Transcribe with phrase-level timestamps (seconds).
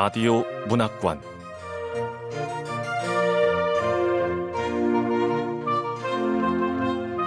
[0.00, 1.20] 라디오 문학관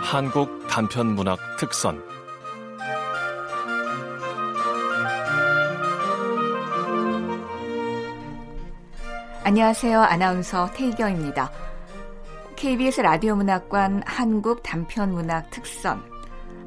[0.01, 2.01] 한국 단편 문학 특선
[9.43, 9.99] 안녕하세요.
[9.99, 11.51] 아나운서 태희경입니다.
[12.55, 16.01] KBS 라디오 문학관 한국 단편 문학 특선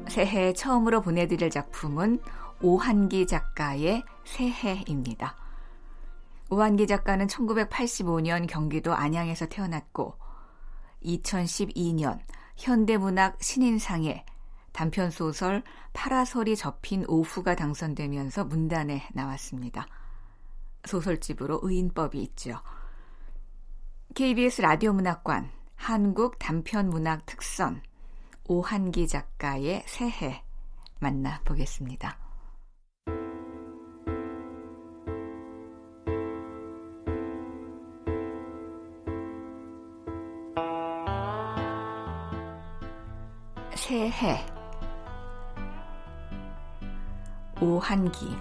[0.07, 2.19] 새해 처음으로 보내드릴 작품은
[2.61, 5.44] 오한기 작가의 새해입니다.
[6.49, 10.15] 오한기 작가는 1985년 경기도 안양에서 태어났고
[11.03, 12.19] 2012년
[12.57, 14.25] 현대문학 신인상에
[14.71, 15.63] 단편 소설
[15.93, 19.87] 파라솔이 접힌 오후가 당선되면서 문단에 나왔습니다.
[20.85, 22.59] 소설집으로 의인법이 있죠.
[24.13, 27.81] KBS 라디오 문학관 한국 단편 문학 특선
[28.47, 30.43] 오한기 작가의 새해
[30.99, 32.24] 만나보겠습니다.
[43.85, 44.43] 새해.
[47.61, 48.35] 오한기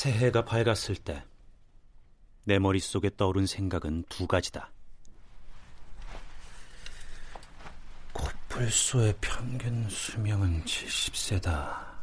[0.00, 1.22] 새해가 밝았을 때
[2.44, 4.72] 내 머릿속에 떠오른 생각은 두 가지다.
[8.12, 11.98] 코뿔소의 평균 수명은 70세다.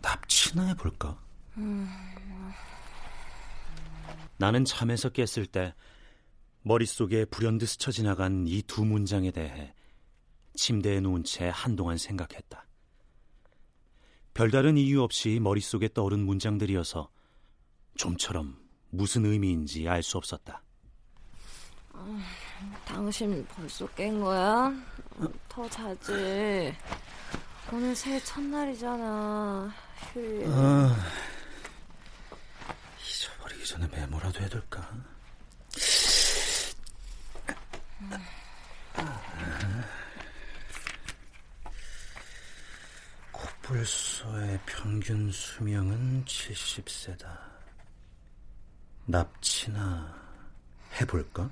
[0.00, 1.18] 납치나 해볼까?
[1.56, 1.88] 음...
[4.36, 5.74] 나는 잠에서 깼을 때
[6.62, 9.74] 머릿속에 불현듯 스쳐 지나간 이 두 문장에 대해
[10.54, 12.64] 침대에 누운 채 한동안 생각했다.
[14.34, 17.08] 별다른 이유 없이 머릿속에 떠오른 문장들이어서
[17.96, 18.58] 좀처럼
[18.90, 20.60] 무슨 의미인지 알 수 없었다.
[21.92, 22.18] 어,
[22.84, 24.72] 당신 벌써 깬 거야?
[25.18, 26.74] 어, 더 자지.
[27.72, 29.72] 오늘 새해 첫날이잖아.
[30.12, 30.44] 휴일.
[30.48, 30.96] 아,
[33.00, 34.90] 잊어버리기 전에 메모라도 해둘까?
[38.00, 38.10] 음.
[43.64, 47.26] 불소의 평균 수명은 70세다.
[49.06, 50.14] 납치나
[51.00, 51.50] 해볼까?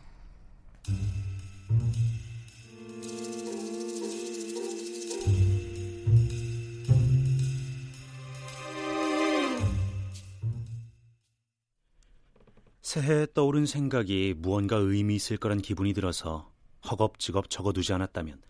[12.82, 16.52] 새해에 떠오른 생각이 무언가 의미 있을 거란 기분이 들어서
[16.90, 18.42] 허겁지겁 적어두지 않았다면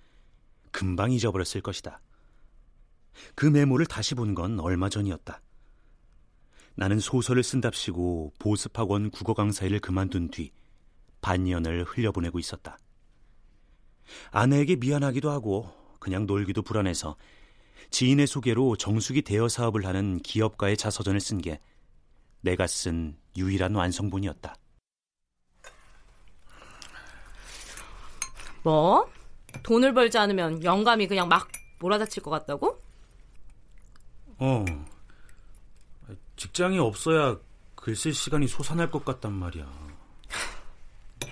[0.73, 2.01] 금방 잊어버렸을 것이다.
[3.35, 5.41] 그 메모를 다시 본 건 얼마 전이었다.
[6.75, 10.51] 나는 소설을 쓴답시고 보습학원 국어 강사 일을 그만둔 뒤
[11.21, 12.79] 반년을 흘려보내고 있었다.
[14.31, 15.71] 아내에게 미안하기도 하고
[16.01, 17.17] 그냥 놀기도 불안해서
[17.91, 21.61] 지인의 소개로 정수기 대여 사업을 하는 기업가의 자서전을 쓴 게
[22.41, 24.57] 내가 쓴 유일한 완성본이었다.
[28.65, 29.09] 뭐?
[29.63, 31.49] 돈을 벌지 않으면 영감이 그냥 막
[31.81, 32.82] 몰아닥칠 것 같다고?
[34.43, 34.65] 어.
[36.37, 37.39] 직장이 없어야
[37.77, 39.67] 글 쓸 시간이 솟아날 것 같단 말이야.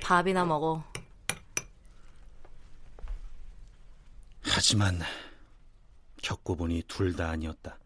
[0.02, 0.84] 밥이나 먹어.
[4.42, 5.00] 하지만
[6.22, 7.78] 겪고 보니 둘 다 아니었다.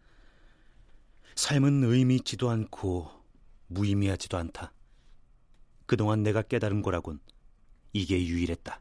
[1.35, 3.11] 삶은 의미 있지도 않고
[3.67, 4.71] 무의미하지도 않다.
[5.85, 7.19] 그동안 내가 깨달은 거라곤
[7.93, 8.79] 이게 유일했다.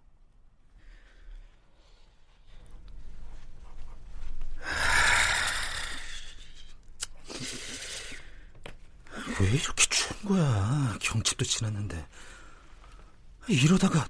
[9.40, 10.96] 왜 이렇게 추운 거야?
[11.00, 12.06] 경칩도 지났는데.
[13.48, 14.06] 이러다가.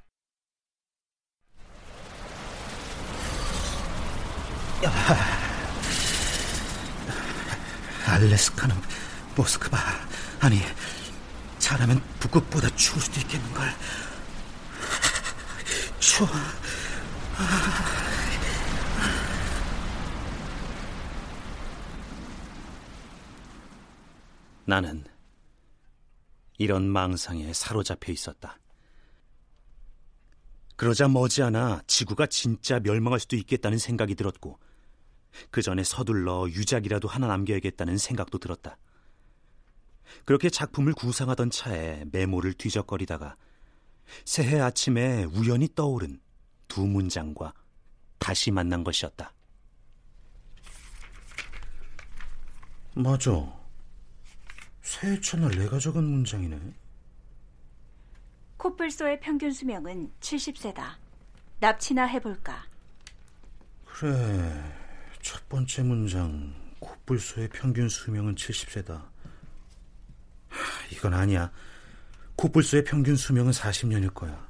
[4.85, 4.93] 야.
[8.07, 8.77] 알래스카는
[9.35, 9.79] 모스크바.
[10.41, 10.61] 아니,
[11.59, 13.75] 잘하면 북극보다 추울 수도 있겠는걸.
[16.01, 16.29] 추워.
[24.67, 25.05] 나는
[26.59, 28.59] 이런 망상에 사로잡혀 있었다.
[30.77, 34.59] 그러자 머지않아 지구가 진짜 멸망할 수도 있겠다는 생각이 들었고,
[35.51, 38.79] 그 전에 서둘러 유작이라도 하나 남겨야겠다는 생각도 들었다.
[40.25, 43.37] 그렇게 작품을 구상하던 차에 메모를 뒤적거리다가
[44.25, 46.21] 새해 아침에 우연히 떠오른
[46.69, 47.53] 두 문장과
[48.19, 49.33] 다시 만난 것이었다.
[52.95, 53.64] 맞아.
[54.85, 56.61] 새해 첫날 내가 적은 문장이네.
[58.59, 60.97] 코뿔소의 평균 수명은 70세다.
[61.59, 62.67] 납치나 해볼까?
[63.87, 64.63] 그래.
[65.23, 66.55] 첫 번째 문장.
[66.81, 69.03] 코뿔소의 평균 수명은 70세다.
[70.93, 71.51] 이건 아니야.
[72.37, 74.47] 코뿔소의 평균 수명은 40년일 거야.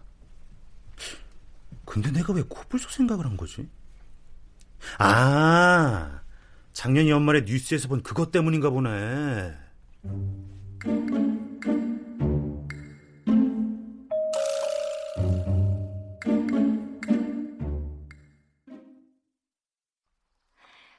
[1.85, 3.69] 근데 내가 왜 코뿔소 생각을 한 거지?
[4.99, 6.23] 아,
[6.73, 9.64] 작년 연말에 뉴스에서 본 그것 때문인가 보네.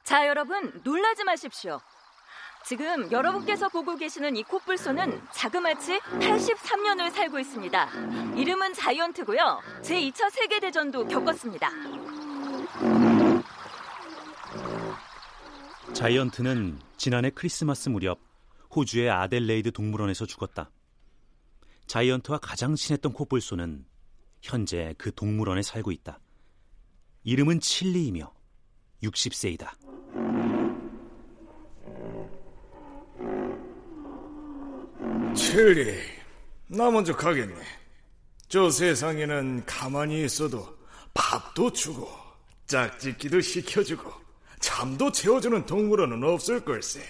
[0.04, 1.80] 자, 여러분, 놀라지 마십시오.
[2.63, 7.90] 지금 여러분께서 보고 계시는 이 코뿔소는 자그마치 83년을 살고 있습니다.
[8.36, 9.62] 이름은 자이언트고요.
[9.81, 11.69] 제2차 세계대전도 겪었습니다.
[15.94, 18.34] 자이언트는 지난해 크리스마스 무렵
[18.75, 20.69] 호주의 아델레이드 동물원에서 죽었다.
[21.88, 23.86] 자이언트와 가장 친했던 코뿔소는
[24.42, 26.19] 현재 그 동물원에 살고 있다.
[27.24, 28.31] 이름은 칠리이며
[29.04, 29.69] 60세이다.
[35.36, 36.00] 칠리,
[36.68, 37.56] 나 먼저 가겠네.
[38.48, 40.78] 저 세상에는 가만히 있어도
[41.13, 42.07] 밥도 주고
[42.68, 44.12] 짝짓기도 시켜주고
[44.60, 47.01] 잠도 채워주는 동물원은 없을 걸세.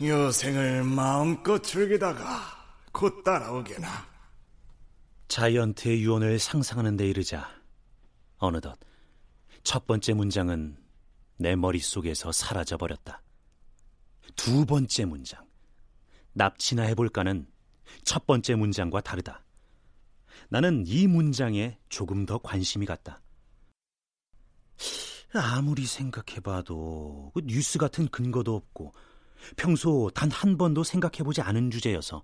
[0.00, 2.40] 여생을 마음껏 즐기다가
[2.92, 3.88] 곧 따라오게나.
[5.26, 7.50] 자이언트의 유언을 상상하는 데 이르자
[8.38, 8.78] 어느덧
[9.64, 10.78] 첫 번째 문장은
[11.36, 13.22] 내 머릿속에서 사라져버렸다.
[14.36, 15.44] 두 번째 문장.
[16.32, 17.48] 납치나 해볼까는
[18.04, 19.44] 첫 번째 문장과 다르다.
[20.48, 23.20] 나는 이 문장에 조금 더 관심이 갔다.
[25.34, 28.94] 아무리 생각해봐도 그 뉴스 같은 근거도 없고
[29.56, 32.22] 평소 단 한 번도 생각해보지 않은 주제여서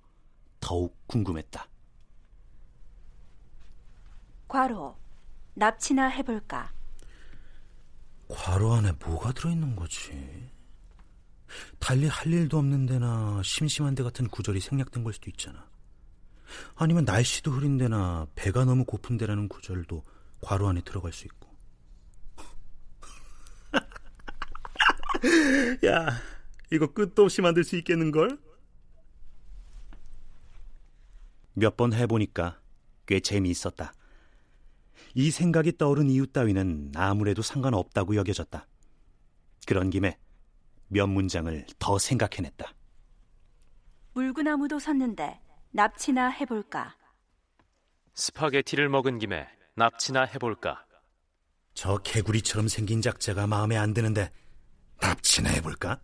[0.61, 1.69] 더욱 궁금했다.
[4.49, 4.96] 과로.
[5.55, 6.72] 납치나 해볼까?
[8.28, 10.50] 괄호 안에 뭐가 들어있는 거지?
[11.78, 15.69] 달리 할 일도 없는 데나 심심한 데 같은 구절이 생략된 걸 수도 있잖아.
[16.76, 20.02] 아니면 날씨도 흐린 데나 배가 너무 고픈 데라는 구절도
[20.40, 21.49] 괄호 안에 들어갈 수 있고.
[25.87, 26.08] 야,
[26.72, 28.38] 이거 끝도 없이 만들 수 있겠는걸?
[31.55, 32.61] 몇 번 해보니까
[33.06, 33.93] 꽤 재미있었다.
[35.14, 38.66] 이 생각이 떠오른 이유 따위는 아무래도 상관없다고 여겨졌다.
[39.66, 40.19] 그런 김에
[40.88, 42.75] 몇 문장을 더 생각해냈다.
[44.14, 45.40] 물구나무도 섰는데
[45.70, 46.96] 납치나 해볼까?
[48.14, 49.46] 스파게티를 먹은 김에
[49.76, 50.84] 납치나 해볼까?
[51.75, 54.31] 저 개구리처럼 생긴 작자가 마음에 안 드는데
[55.00, 56.00] 납치나 해볼까?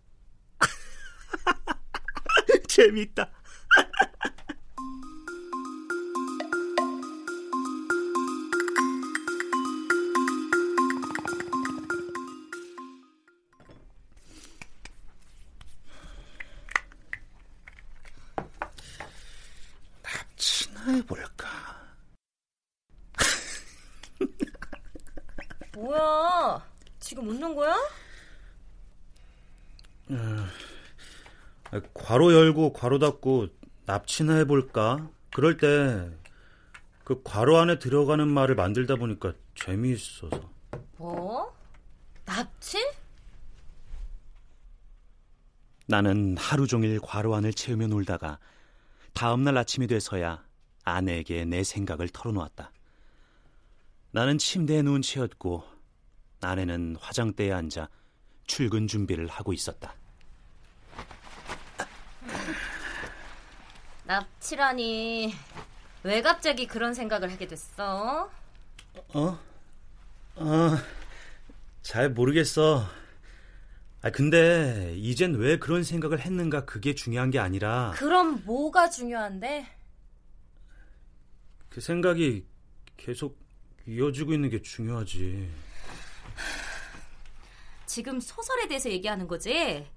[2.67, 3.29] 재밌다.
[20.03, 21.47] 납치나 해볼까?
[25.73, 26.65] 뭐야?
[26.99, 27.75] 지금 웃는 거야?
[31.93, 33.47] 괄호 열고 괄호 닫고
[33.85, 35.09] 납치나 해볼까?
[35.31, 36.21] 그럴 때
[37.11, 40.49] 그 괄호 안에 들어가는 말을 만들다 보니까 재미있어서.
[40.95, 41.53] 뭐?
[42.23, 42.77] 납치?
[45.87, 48.39] 나는 하루 종일 괄호 안을 채우며 놀다가
[49.13, 50.45] 다음날 아침이 돼서야
[50.85, 52.71] 아내에게 내 생각을 털어놓았다.
[54.11, 55.65] 나는 침대에 누운 채였고
[56.39, 57.89] 아내는 화장대에 앉아
[58.47, 59.95] 출근 준비를 하고 있었다.
[64.11, 65.33] 납치라니.
[66.03, 68.29] 왜 갑자기 그런 생각을 하게 됐어?
[69.13, 69.39] 어?
[70.35, 70.77] 어,
[71.81, 72.85] 잘 모르겠어.
[74.01, 79.67] 아, 근데 이젠 왜 그런 생각을 했는가 그게 중요한 게 아니라 그럼 뭐가 중요한데?
[81.69, 82.45] 그 생각이
[82.97, 83.39] 계속
[83.87, 85.49] 이어지고 있는 게 중요하지.
[87.85, 89.87] 지금 소설에 대해서 얘기하는 거지?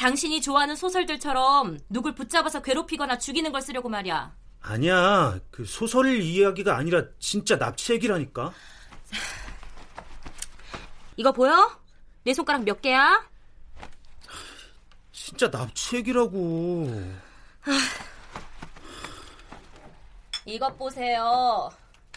[0.00, 4.34] 당신이 좋아하는 소설들처럼 누굴 붙잡아서 괴롭히거나 죽이는 걸 쓰려고 말이야.
[4.62, 5.38] 아니야.
[5.50, 8.50] 그 소설 이야기가 아니라 진짜 납치 얘기라니까.
[11.18, 11.78] 이거 보여?
[12.24, 13.28] 내 손가락 몇 개야?
[15.12, 16.88] 진짜 납치 얘기라고.
[20.46, 21.68] 이것 보세요.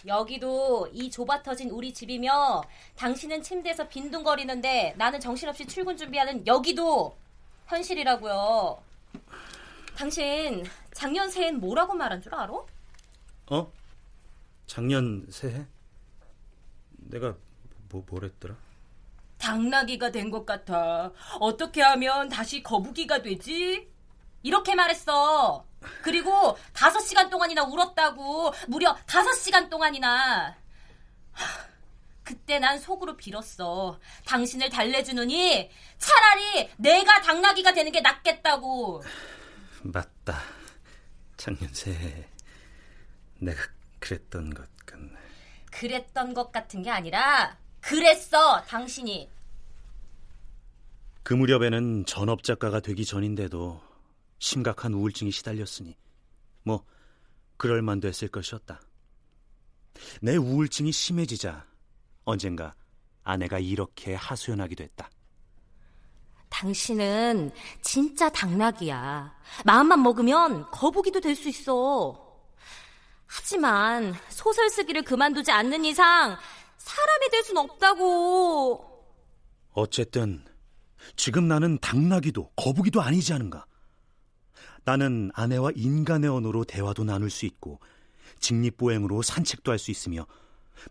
[0.08, 2.64] 여기도 이 좁아 터진 우리 집이며
[2.96, 7.18] 당신은 침대에서 빈둥거리는데 나는 정신없이 출근 준비하는 여기도
[7.68, 8.82] 현실이라고요.
[9.96, 12.54] 당신 작년 새해엔 뭐라고 말한 줄 알아?
[13.52, 13.72] 어?
[14.68, 15.66] 작년 새해?
[16.98, 17.36] 내가
[17.90, 18.56] 뭐 뭐랬더라?
[19.38, 21.12] 당나귀가 된 것 같아.
[21.40, 23.90] 어떻게 하면 다시 거북이가 되지?
[24.42, 25.66] 이렇게 말했어.
[26.02, 28.54] 그리고 다섯 시간 동안이나 울었다고.
[28.70, 30.56] 무려 다섯 시간 동안이나.
[32.44, 33.98] 그때 난 속으로 빌었어.
[34.26, 39.02] 당신을 달래주느니 차라리 내가 당나귀가 되는 게 낫겠다고.
[39.84, 40.42] 맞다.
[41.38, 42.28] 작년 새해
[43.40, 43.64] 내가
[44.00, 45.14] 그랬던 것 같네.
[45.72, 49.30] 그랬던 것 같은 게 아니라 그랬어, 당신이.
[51.24, 53.82] 그 무렵에는 전업 작가가 되기 전인데도
[54.40, 55.96] 심각한 우울증이 시달렸으니
[56.64, 56.84] 뭐
[57.56, 58.82] 그럴 만도 했을 것이었다.
[60.22, 61.66] 내 우울증이 심해지자
[62.26, 62.74] 언젠가
[63.24, 65.10] 아내가 이렇게 하소연하기도 했다.
[66.50, 67.52] 당신은
[67.82, 69.34] 진짜 당나귀야.
[69.66, 72.20] 마음만 먹으면 거북이도 될 수 있어.
[73.26, 76.38] 하지만 소설 쓰기를 그만두지 않는 이상
[76.78, 78.90] 사람이 될 순 없다고.
[79.72, 80.46] 어쨌든
[81.16, 83.66] 지금 나는 당나귀도 거북이도 아니지 않은가.
[84.86, 87.80] 나는 아내와 인간의 언어로 대화도 나눌 수 있고
[88.40, 90.28] 직립보행으로 산책도 할 수 있으며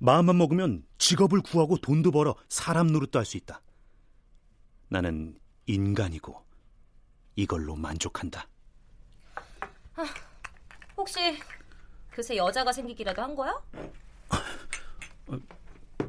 [0.01, 3.61] 마음만 먹으면 직업을 구하고 돈도 벌어 사람 노릇도 할 수 있다.
[4.89, 6.43] 나는 인간이고
[7.37, 8.47] 이걸로 만족한다.
[9.97, 10.05] 아,
[10.97, 11.19] 혹시
[12.11, 13.61] 그새 여자가 생기기라도 한 거야?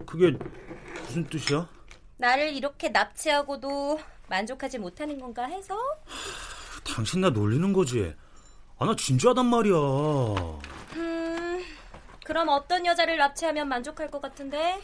[0.05, 0.31] 그게
[1.05, 1.67] 무슨 뜻이야?
[2.17, 3.99] 나를 이렇게 납치하고도
[4.29, 5.77] 만족하지 못하는 건가 해서?
[6.83, 8.13] 당신 나 놀리는 거지.
[8.77, 9.73] 아, 나 진지하단 말이야.
[9.75, 11.22] 음,
[12.23, 14.79] 그럼 어떤 여자를 납치하면 만족할 것 같은데?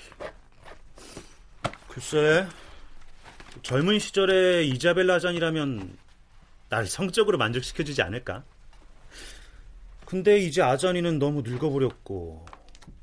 [1.87, 2.47] 글쎄,
[3.63, 5.97] 젊은 시절에 이자벨라 잔이라면
[6.69, 8.43] 날 성적으로 만족시켜주지 않을까?
[10.05, 12.45] 근데 이제 아잔이는 너무 늙어버렸고,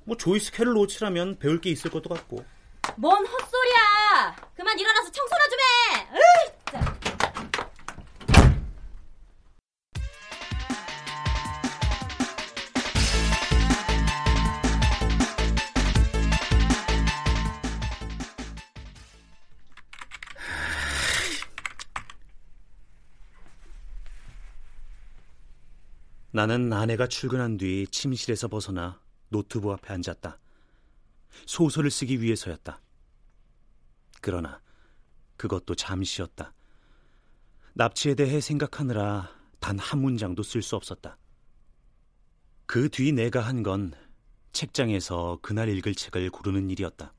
[0.05, 2.45] 뭐 조이스 캐럴 로치라면 배울 게 있을 것도 같고.
[2.97, 4.37] 뭔 헛소리야!
[4.55, 6.09] 그만 일어나서 청소나 좀 해!
[6.15, 6.56] 으이,
[26.37, 29.01] 나는 아내가 출근한 뒤 침실에서 벗어나
[29.31, 30.39] 노트북 앞에 앉았다.
[31.47, 32.79] 소설을 쓰기 위해서였다.
[34.21, 34.61] 그러나
[35.39, 36.53] 그것도 잠시였다.
[37.73, 41.17] 납치에 대해 생각하느라 단 한 문장도 쓸 수 없었다.
[42.67, 43.95] 그 뒤 내가 한 건
[44.53, 47.15] 책장에서 그날 읽을 책을 고르는 일이었다.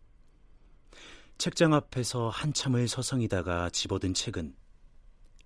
[1.40, 4.56] 책장 앞에서 한참을 서성이다가 집어든 책은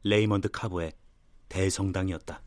[0.04, 0.92] 레이먼드 카버의
[1.48, 2.42] 대성당이었다.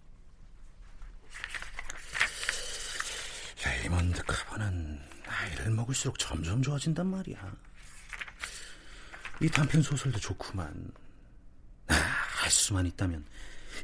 [3.65, 7.55] 레이먼드 카버는 나이를 먹을수록 점점 좋아진단 말이야.
[9.41, 10.93] 이 단편 소설도 좋구만.
[11.89, 13.25] 아, 할 수만 있다면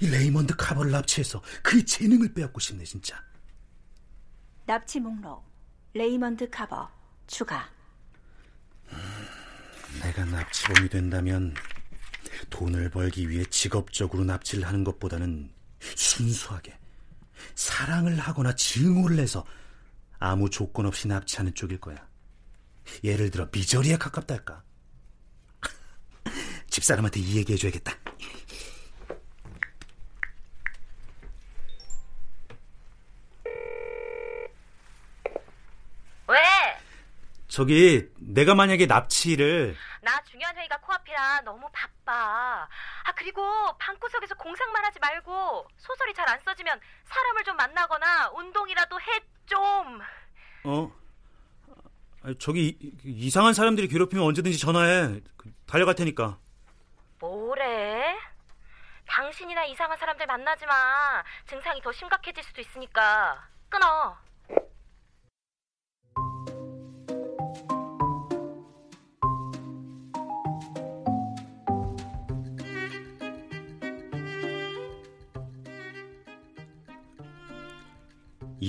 [0.00, 3.22] 이 레이먼드 카버를 납치해서 그의 재능을 빼앗고 싶네 진짜.
[4.66, 5.44] 납치 목록
[5.94, 6.88] 레이먼드 카버
[7.26, 7.68] 추가
[10.00, 11.54] 내가 납치범이 된다면
[12.50, 16.78] 돈을 벌기 위해 직업적으로 납치를 하는 것보다는 순수하게
[17.54, 19.44] 사랑을 하거나 증오를 해서
[20.18, 21.96] 아무 조건 없이 납치하는 쪽일 거야.
[23.04, 24.62] 예를 들어 미저리에 가깝달까.
[26.70, 27.92] 집사람한테 이 얘기 해줘야겠다.
[37.50, 42.68] 저기 내가 만약에 납치를 나 중요한 회의가 코앞이라 너무 바빠.
[43.04, 43.42] 아, 그리고
[43.78, 49.04] 방구석에서 공상만 하지 말고 소설이 잘 안 써지면 사람을 좀 만나거나 운동이라도 해
[49.46, 50.00] 좀.
[50.62, 50.92] 어
[52.38, 55.20] 저기 이- 이상한 사람들이 괴롭히면 언제든지 전화해
[55.66, 56.38] 달려갈 테니까
[57.18, 58.16] 뭐래?
[59.08, 61.24] 당신이나 이상한 사람들 만나지 마.
[61.48, 63.44] 증상이 더 심각해질 수도 있으니까.
[63.68, 64.16] 끊어.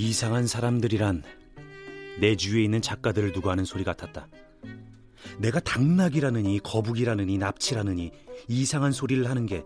[0.02, 1.22] 이상한 사람들이란
[2.18, 4.26] 내 주위에 있는 작가들을 두고 하는 소리 같았다.
[5.38, 8.10] 내가 당나귀라느니 거북이라느니 납치라느니
[8.48, 9.64] 이상한 소리를 하는 게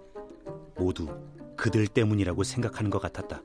[0.76, 1.08] 모두
[1.56, 3.42] 그들 때문이라고 생각하는 것 같았다.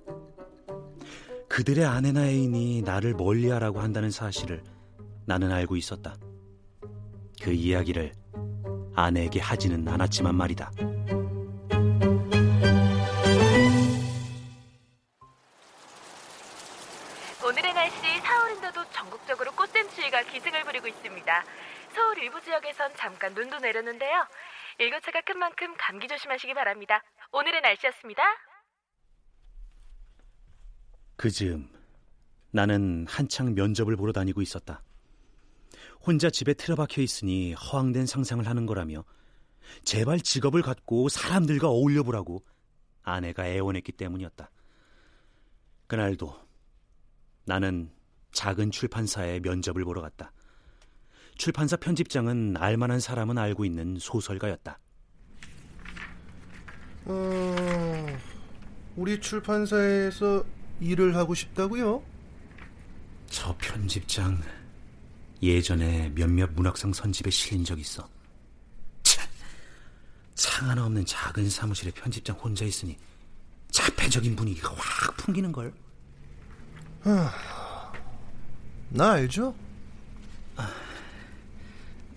[1.48, 4.62] 그들의 아내나 애인이 나를 멀리하라고 한다는 사실을
[5.26, 6.18] 나는 알고 있었다.
[7.42, 8.12] 그 이야기를
[8.96, 10.72] 아내에게 하지는 않았지만 말이다.
[17.52, 21.44] 오늘의 날씨 서울인도도 전국적으로 꽃샘추위가 기승을 부리고 있습니다.
[21.94, 24.26] 서울 일부 지역에선 잠깐 눈도 내렸는데요.
[24.80, 27.04] 일교차가 큰 만큼 감기 조심하시기 바랍니다.
[27.34, 28.24] 오늘의 날씨였습니다.
[31.18, 31.70] 그 즈음
[32.52, 34.82] 나는 한창 면접을 보러 다니고 있었다.
[36.08, 39.04] 혼자 집에 틀어박혀 있으니 허황된 상상을 하는 거라며
[39.84, 42.46] 제발 직업을 갖고 사람들과 어울려 보라고
[43.04, 44.50] 아내가 애원했기 때문이었다.
[45.88, 46.51] 그날도
[47.46, 47.92] 나는
[48.32, 50.32] 작은 출판사에 면접을 보러 갔다.
[51.36, 54.80] 출판사 편집장은 알만한 사람은 알고 있는 소설가였다.
[57.06, 58.20] 어,
[58.96, 60.46] 우리 출판사에서
[60.80, 62.04] 일을 하고 싶다고요?
[63.28, 64.42] 저 편집장
[65.42, 68.08] 예전에 몇몇 문학상 선집에 실린 적 있어.
[69.02, 69.28] 참,
[70.36, 72.98] 창 하나 없는 작은 사무실에 편집장 혼자 있으니
[73.72, 75.74] 자폐적인 분위기가 확 풍기는 걸.
[78.90, 79.56] 나 알죠?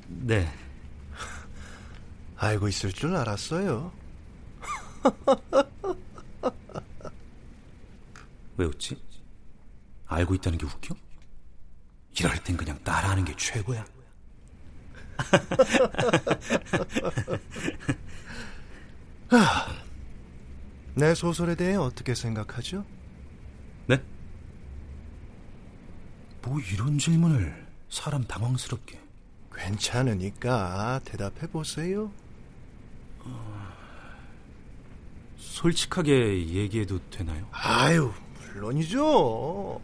[0.07, 0.53] 네,
[2.37, 3.91] 알고 있을 줄 알았어요.
[8.57, 9.03] 왜 웃지?
[10.07, 10.95] 알고 있다는 게 웃겨?
[12.19, 13.85] 이럴 땐 그냥 따라하는 게 최고야.
[20.95, 22.85] 내 소설에 대해 어떻게 생각하죠?
[23.87, 24.01] 네?
[26.45, 29.01] 뭐 이런 질문을 사람 당황스럽게.
[29.55, 32.11] 괜찮으니까 대답해 보세요.
[35.39, 37.47] 솔직하게 얘기해도 되나요?
[37.53, 38.13] 아유,
[38.53, 39.81] 물론이죠.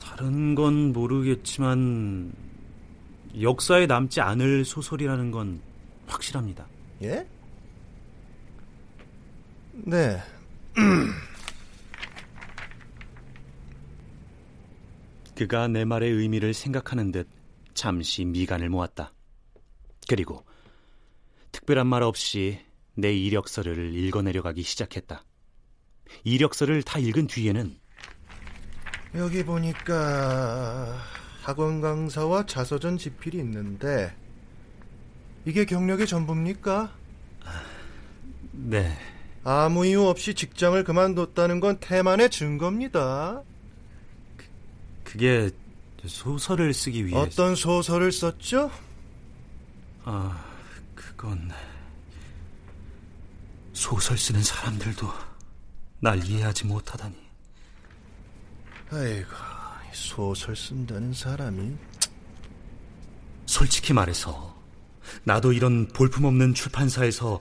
[0.00, 2.32] 다른 건 모르겠지만
[3.40, 5.60] 역사에 남지 않을 소설이라는 건
[6.06, 6.66] 확실합니다.
[7.02, 7.26] 예?
[9.72, 10.22] 네.
[15.40, 17.26] 그가 내 말의 의미를 생각하는 듯
[17.72, 19.14] 잠시 미간을 모았다.
[20.06, 20.44] 그리고
[21.50, 22.60] 특별한 말 없이
[22.94, 25.24] 내 이력서를 읽어내려가기 시작했다.
[26.24, 27.74] 이력서를 다 읽은 뒤에는
[29.14, 30.98] 여기 보니까
[31.40, 34.14] 학원 강사와 자서전 집필이 있는데
[35.46, 36.94] 이게 경력의 전부입니까?
[38.52, 38.94] 네,
[39.42, 43.42] 아무 이유 없이 직장을 그만뒀다는 건 태만의 증거입니다.
[45.10, 45.50] 그게
[46.06, 48.70] 소설을 쓰기 위해 어떤 소설을 썼죠?
[50.04, 50.44] 아,
[50.94, 51.50] 그건
[53.72, 55.12] 소설 쓰는 사람들도
[56.00, 57.16] 날 이해하지 못하다니.
[58.92, 59.28] 아이고,
[59.92, 61.76] 소설 쓴다는 사람이
[63.46, 64.56] 솔직히 말해서
[65.24, 67.40] 나도 이런 볼품없는 출판사에서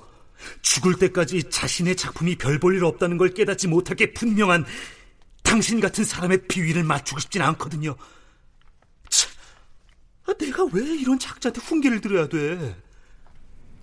[0.61, 4.65] 죽을 때까지 자신의 작품이 별 볼 일 없다는 걸 깨닫지 못하게 분명한
[5.49, 7.95] 당신 같은 사람의 비위를 맞추고 싶진 않거든요.
[9.09, 9.31] 참,
[10.27, 12.75] 아, 내가 왜 이런 작자한테 훈계를 들어야 돼?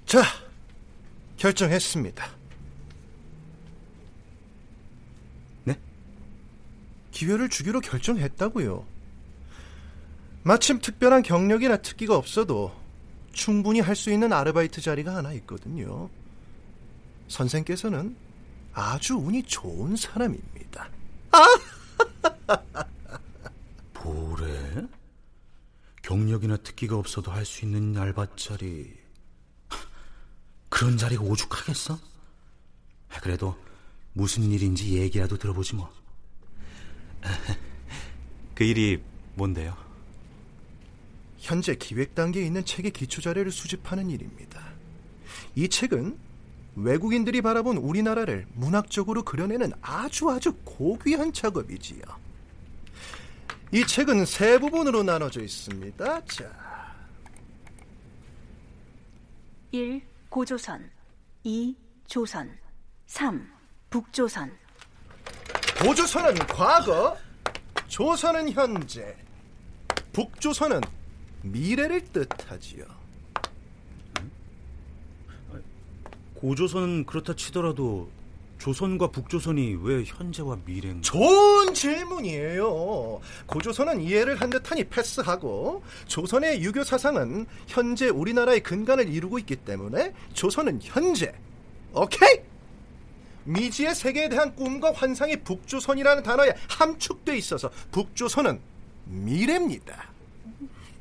[0.06, 0.22] 자,
[1.36, 2.24] 결정했습니다.
[5.64, 5.76] 네?
[7.10, 8.86] 기회를 주기로 결정했다고요.
[10.44, 12.72] 마침 특별한 경력이나 특기가 없어도
[13.32, 16.08] 충분히 할 수 있는 아르바이트 자리가 하나 있거든요.
[17.26, 18.14] 선생께서는
[18.72, 20.90] 아주 운이 좋은 사람입니다.
[23.94, 24.86] 뭐래?
[26.02, 28.94] 경력이나 특기가 없어도 할 수 있는 알바 자리.
[30.68, 31.98] 그런 자리가 오죽하겠어?
[33.22, 33.56] 그래도
[34.12, 35.92] 무슨 일인지 얘기라도 들어보지 뭐.
[38.54, 39.02] 그 일이
[39.34, 39.76] 뭔데요?
[41.38, 44.64] 현재 기획 단계에 있는 책의 기초 자료를 수집하는 일입니다.
[45.54, 46.18] 이 책은
[46.76, 52.02] 외국인들이 바라본 우리나라를 문학적으로 그려내는 아주 아주 고귀한 작업이지요.
[53.72, 56.24] 이 책은 세 부분으로 나눠져 있습니다.
[56.26, 56.94] 자,
[59.72, 60.02] 1.
[60.28, 60.90] 고조선
[61.42, 61.74] 2.
[62.06, 62.56] 조선
[63.06, 63.50] 3.
[63.90, 64.52] 북조선
[65.82, 67.16] 고조선은 과거,
[67.88, 69.16] 조선은 현재,
[70.12, 70.80] 북조선은
[71.42, 72.95] 미래를 뜻하지요.
[76.36, 78.10] 고조선은 그렇다 치더라도
[78.58, 83.20] 조선과 북조선이 왜 현재와 미래인 좋은 질문이에요.
[83.46, 90.80] 고조선은 이해를 한 듯하니 패스하고 조선의 유교 사상은 현재 우리나라의 근간을 이루고 있기 때문에 조선은
[90.82, 91.34] 현재.
[91.92, 92.40] 오케이?
[93.44, 98.60] 미지의 세계에 대한 꿈과 환상이 북조선이라는 단어에 함축돼 있어서 북조선은
[99.04, 100.10] 미래입니다.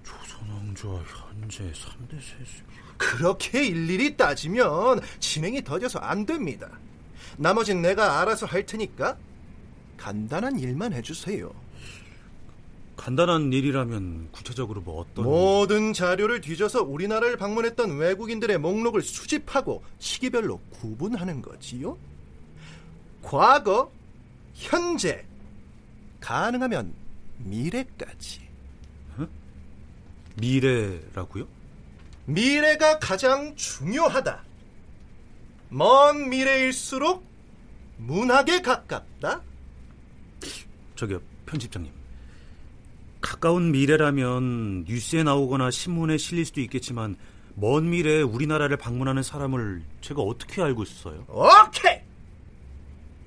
[0.04, 2.64] 조선 왕조와 현재 3대 세수
[2.98, 6.70] 그렇게 일일이 따지면 진행이 더뎌서 안 됩니다.
[7.38, 9.18] 나머진 내가 알아서 할 테니까
[9.98, 11.52] 간단한 일만 해주세요.
[12.98, 21.42] 간단한 일이라면 구체적으로 뭐 어떤 모든 자료를 뒤져서 우리나라를 방문했던 외국인들의 목록을 수집하고 시기별로 구분하는
[21.42, 21.98] 거지요.
[23.22, 23.92] 과거,
[24.54, 25.26] 현재,
[26.22, 26.94] 가능하면
[27.40, 28.46] 미래까지.
[30.36, 31.48] 미래라고요?
[32.26, 34.44] 미래가 가장 중요하다.
[35.70, 37.24] 먼 미래일수록
[37.98, 39.42] 문학에 가깝다.
[40.96, 41.92] 저기요, 편집장님.
[43.22, 47.16] 가까운 미래라면 뉴스에 나오거나 신문에 실릴 수도 있겠지만
[47.56, 51.26] 먼 미래에 우리나라를 방문하는 사람을 제가 어떻게 알고 있어요?
[51.28, 52.02] 오케이!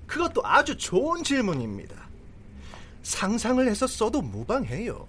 [0.07, 2.09] 그것도 아주 좋은 질문입니다.
[3.03, 5.07] 상상을 해서 써도 무방해요.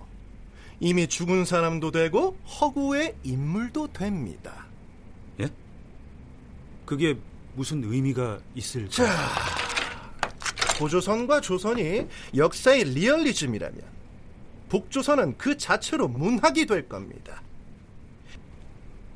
[0.80, 4.65] 이미 죽은 사람도 되고 허구의 인물도 됩니다.
[5.39, 5.50] 예?
[6.86, 7.18] 그게
[7.56, 8.89] 무슨 의미가 있을까?
[8.89, 9.15] 자,
[10.78, 13.82] 고조선과 조선이 역사의 리얼리즘이라면
[14.70, 17.42] 북조선은 그 자체로 문학이 될 겁니다.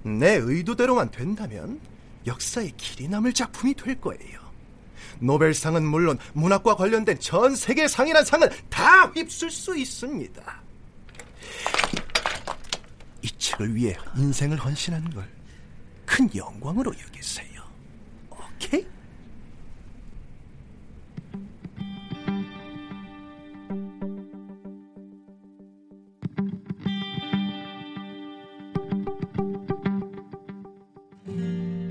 [0.03, 1.79] 내 의도대로만 된다면
[2.27, 4.43] 역사의 길이 남을 작품이 될 거예요.
[5.19, 10.62] 노벨상은 물론 문학과 관련된 전 세계 상이란 상은 다 휩쓸 수 있습니다.
[13.53, 15.23] 이 책을 위해 인생을 헌신하는 걸
[16.05, 17.63] 큰 영광으로 여기세요.
[18.29, 18.85] 오케이?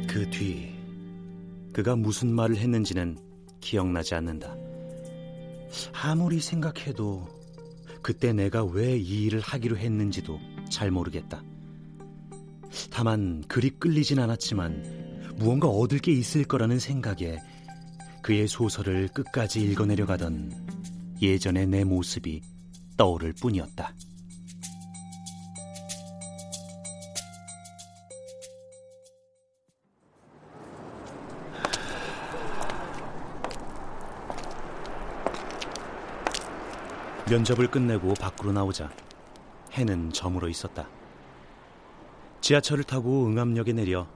[0.09, 0.73] 그 뒤
[1.73, 3.19] 그가 무슨 말을 했는지는
[3.61, 4.55] 기억나지 않는다.
[5.95, 7.27] 아무리 생각해도
[8.03, 10.39] 그때 내가 왜 이 일을 하기로 했는지도
[10.71, 11.43] 잘 모르겠다.
[12.91, 17.39] 다만 그리 끌리진 않았지만 무언가 얻을 게 있을 거라는 생각에
[18.23, 20.53] 그의 소설을 끝까지 읽어내려 가던
[21.21, 22.41] 예전의 내 모습이
[22.97, 23.95] 떠오를 뿐이었다.
[37.29, 38.91] 면접을 끝내고 밖으로 나오자
[39.73, 40.87] 해는 저물어 있었다.
[42.43, 44.09] 지하철을 타고 응암역에 내려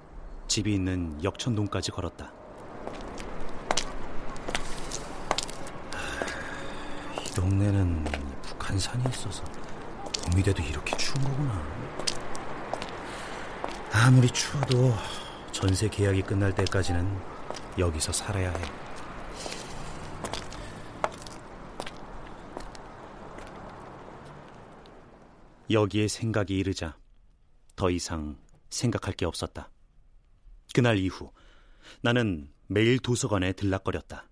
[0.49, 2.33] 집이 있는 역천동까지 걸었다.
[7.25, 8.03] 이 동네는
[8.43, 9.45] 북한산이 있어서
[10.25, 11.63] 봄이 돼도 이렇게 추운 거구나.
[13.93, 14.93] 아무리 추워도
[15.53, 17.09] 전세 계약이 끝날 때까지는
[17.79, 18.65] 여기서 살아야 해.
[25.71, 26.97] 여기에 생각이 이르자
[27.77, 28.39] 더 이상
[28.71, 29.71] 생각할 게 없었다.
[30.75, 31.31] 그날 이후
[32.01, 34.27] 나는 매일 도서관에 들락거렸다.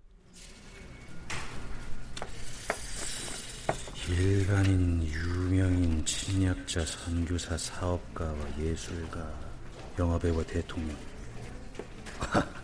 [4.09, 9.33] 일반인, 유명인, 친약자, 선교사, 사업가와 예술가,
[9.97, 10.95] 영화배우와 대통령.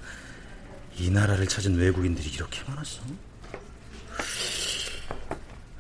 [0.98, 3.02] 이 나라를 찾은 외국인들이 이렇게 많았어?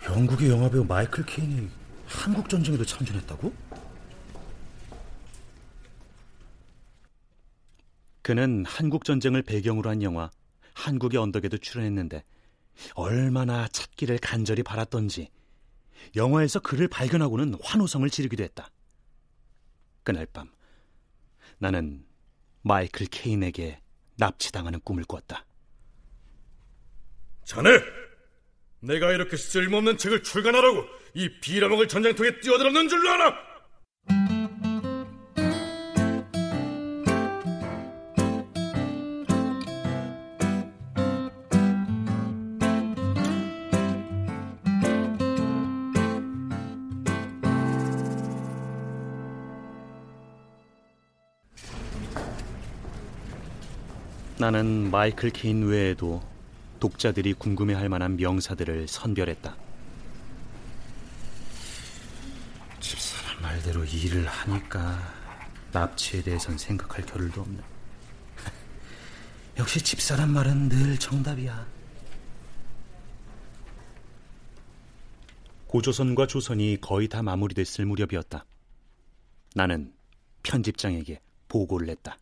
[0.09, 1.69] 영국의 영화배우 마이클 케인이
[2.07, 3.53] 한국 전쟁에도 참전했다고?
[8.21, 10.29] 그는 한국 전쟁을 배경으로 한 영화
[10.73, 12.23] 한국의 언덕에도 출연했는데
[12.95, 15.29] 얼마나 찾기를 간절히 바랐던지
[16.15, 18.69] 영화에서 그를 발견하고는 환호성을 지르기도 했다.
[20.03, 20.49] 그날 밤
[21.57, 22.05] 나는
[22.63, 23.79] 마이클 케인에게
[24.17, 25.45] 납치당하는 꿈을 꿨다.
[27.43, 27.69] 자네!
[28.79, 33.50] 내가 이렇게 쓸모없는 책을 출간하라고 이 비라먹을 전쟁통에 뛰어들었는 줄로 아나?
[54.41, 56.19] 나는 마이클 케인 외에도
[56.79, 59.55] 독자들이 궁금해할 만한 명사들을 선별했다.
[62.79, 64.97] 집사람 말대로 일을 하니까
[65.71, 67.59] 납치에 대해선 생각할 겨를도 없네.
[69.59, 71.67] 역시 집사란 말은 늘 정답이야.
[75.67, 78.43] 고조선과 조선이 거의 다 마무리됐을 무렵이었다.
[79.53, 79.93] 나는
[80.41, 82.17] 편집장에게 보고를 냈다.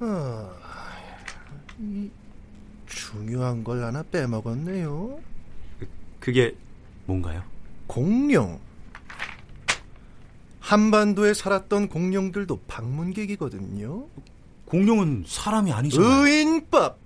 [0.00, 0.52] 아,
[2.86, 5.20] 중요한 걸 하나 빼먹었네요.
[6.20, 6.54] 그게
[7.06, 7.42] 뭔가요?
[7.86, 8.60] 공룡.
[10.60, 14.06] 한반도에 살았던 공룡들도 방문객이거든요.
[14.64, 16.26] 공룡은 사람이 아니잖아요.
[16.26, 16.98] 의인법.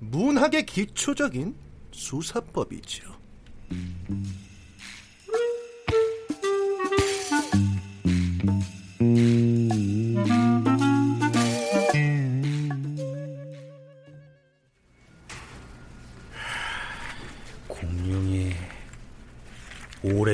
[0.00, 1.54] 문학의 기초적인
[1.90, 3.14] 수사법이죠.
[4.06, 4.22] 공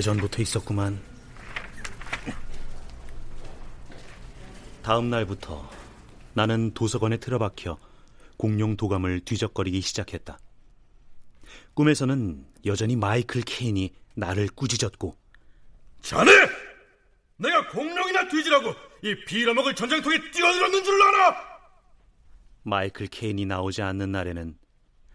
[0.01, 1.01] 오래전부터 있었구만.
[4.83, 5.69] 다음 날부터
[6.33, 7.79] 나는 도서관에 틀어박혀
[8.37, 10.39] 공룡 도감을 뒤적거리기 시작했다.
[11.75, 15.17] 꿈에서는 여전히 마이클 케인이 나를 꾸짖었고
[16.01, 16.31] 자네!
[17.37, 21.37] 내가 공룡이나 뒤지라고 이 빌어먹을 전쟁통에 뛰어들었는 줄 알아!
[22.63, 24.57] 마이클 케인이 나오지 않는 날에는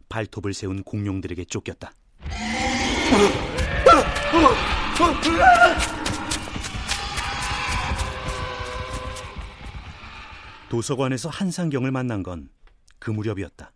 [0.09, 1.93] 발톱을 세운 공룡들에게 쫓겼다.
[10.69, 12.55] 도서관에서 한상경을 만난 건
[13.05, 13.71] 그 무렵이었다.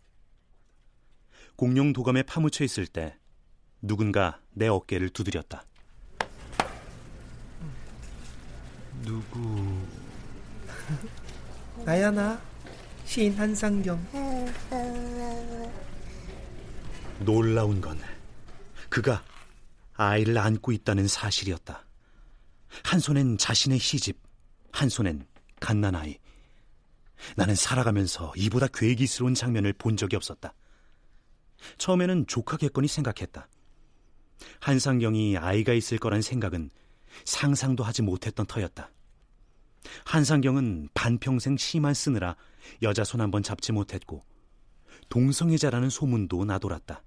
[1.54, 3.16] 공룡 도감에 파묻혀 있을 때
[3.80, 5.64] 누군가 내 어깨를 두드렸다.
[9.02, 9.78] 누구?
[11.86, 12.40] 나야 나
[13.04, 14.04] 시인 한상경.
[17.20, 18.00] 놀라운 건
[18.88, 19.22] 그가
[20.00, 21.86] 아이를 안고 있다는 사실이었다.
[22.84, 24.18] 한 손엔 자신의 시집,
[24.72, 25.26] 한 손엔
[25.60, 26.16] 갓난 아이.
[27.36, 30.54] 나는 살아가면서 이보다 괴기스러운 장면을 본 적이 없었다.
[31.76, 33.46] 처음에는 조카겠거니 생각했다.
[34.60, 36.70] 한상경이 아이가 있을 거란 생각은
[37.26, 38.90] 상상도 하지 못했던 터였다.
[40.06, 42.36] 한상경은 반평생 시만 쓰느라
[42.82, 44.24] 여자 손 한 번 잡지 못했고
[45.10, 47.02] 동성애자라는 소문도 나돌았다.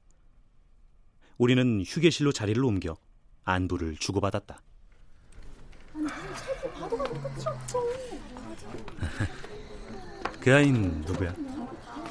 [1.38, 2.96] 우리는 휴게실로 자리를 옮겨
[3.44, 4.62] 안부를 주고받았다.
[10.40, 11.34] 그 아이는 누구야?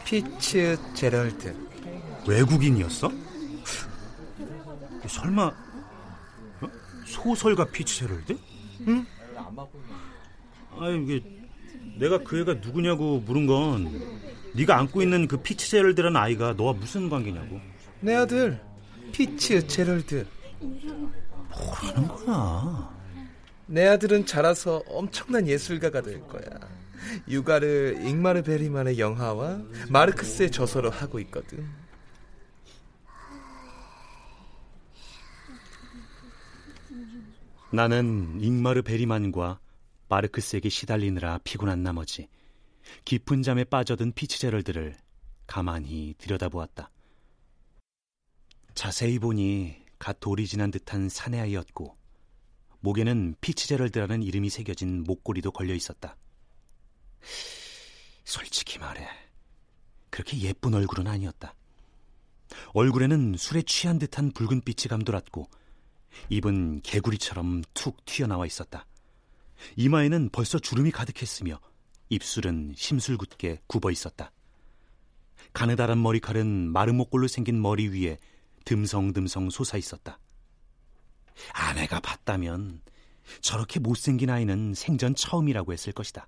[0.04, 1.54] 피츠 제럴드.
[2.26, 3.11] 외국인이었어?
[5.06, 5.52] 설마 어?
[7.04, 8.37] 소설가 피츠 제럴드?
[8.88, 9.06] 응?
[10.78, 11.22] 아 이게
[11.98, 14.18] 내가 그 애가 누구냐고 물은 건
[14.54, 17.61] 네가 안고 있는 그 피츠 제럴드라는 아이가 너와 무슨 관계냐고.
[18.00, 18.58] 내 아들
[19.12, 20.27] 피츠 제럴드.
[20.61, 23.03] 뭐라는 거야?
[23.66, 26.42] 내 아들은 자라서 엄청난 예술가가 될 거야.
[27.29, 31.66] 육아를 잉마르 베리만의 영화와 마르크스의 저서로 하고 있거든.
[37.72, 39.59] 나는 잉마르 베리만과
[40.09, 42.29] 마르크스에게 시달리느라 피곤한 나머지
[43.07, 44.94] 깊은 잠에 빠져든 피츠제럴드를
[45.46, 46.90] 가만히 들여다보았다.
[48.74, 51.96] 자세히 보니 갓 돌이 지난 듯한 사내 아이였고
[52.80, 56.16] 목에는 피츠제럴드라는 이름이 새겨진 목걸이도 걸려 있었다.
[58.24, 59.06] 솔직히 말해,
[60.11, 61.54] 그렇게 예쁜 얼굴은 아니었다.
[62.74, 65.48] 얼굴에는 술에 취한 듯한 붉은 빛이 감돌았고
[66.28, 68.87] 입은 개구리처럼 툭 튀어나와 있었다.
[69.76, 71.61] 이마에는 벌써 주름이 가득했으며
[72.08, 74.32] 입술은 심술궂게 굽어 있었다.
[75.52, 78.18] 가느다란 머리칼은 목골로 생긴 머리 위에
[78.64, 80.18] 듬성듬성 솟아 있었다.
[81.53, 82.81] 아내가 봤다면
[83.40, 86.27] 저렇게 못생긴 아이는 생전 처음이라고 했을 것이다.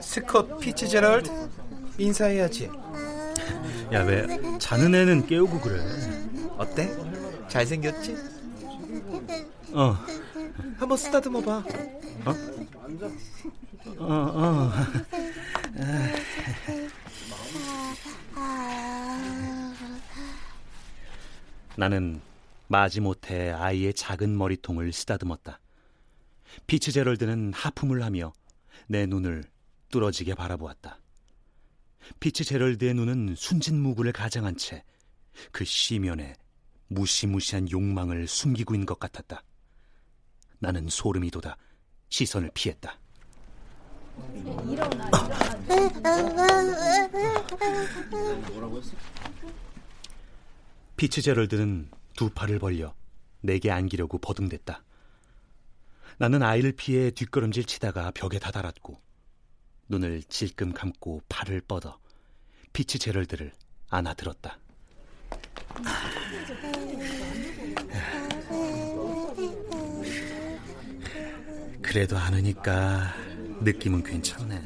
[0.00, 1.30] 스컷 피츠제럴드
[1.98, 2.70] 인사해야지.
[3.92, 4.26] 야 왜
[4.58, 5.82] 자는 애는 깨우고 그래?
[6.56, 6.90] 어때?
[7.48, 8.16] 잘생겼지?
[9.74, 9.96] 어.
[10.78, 11.64] 한번 쓰다듬어 봐.
[12.24, 12.34] 어?
[13.98, 14.72] 어, 어.
[21.76, 22.20] 나는
[22.68, 25.58] 마지못해 아이의 작은 머리통을 쓰다듬었다.
[26.66, 28.32] 피츠 제럴드는 하품을 하며
[28.86, 29.44] 내 눈을
[29.90, 30.98] 뚫어지게 바라보았다.
[32.20, 34.84] 피츠 제럴드의 눈은 순진무구를 가장한 채
[35.50, 36.34] 그 시면에
[36.88, 39.42] 무시무시한 욕망을 숨기고 있는 것 같았다.
[40.58, 41.56] 나는 소름이 돋아
[42.08, 42.98] 시선을 피했다.
[50.96, 52.94] 피츠제럴드는 두 팔을 벌려
[53.40, 54.84] 내게 안기려고 버둥댔다.
[56.18, 59.00] 나는 아이를 피해 뒷걸음질 치다가 벽에 다다랐고
[59.88, 61.98] 눈을 질끔 감고 팔을 뻗어
[62.72, 63.52] 피츠제럴드를
[63.90, 64.58] 안아들었다.
[71.82, 73.12] 그래도 안으니까
[73.62, 74.62] 느낌은 괜찮네.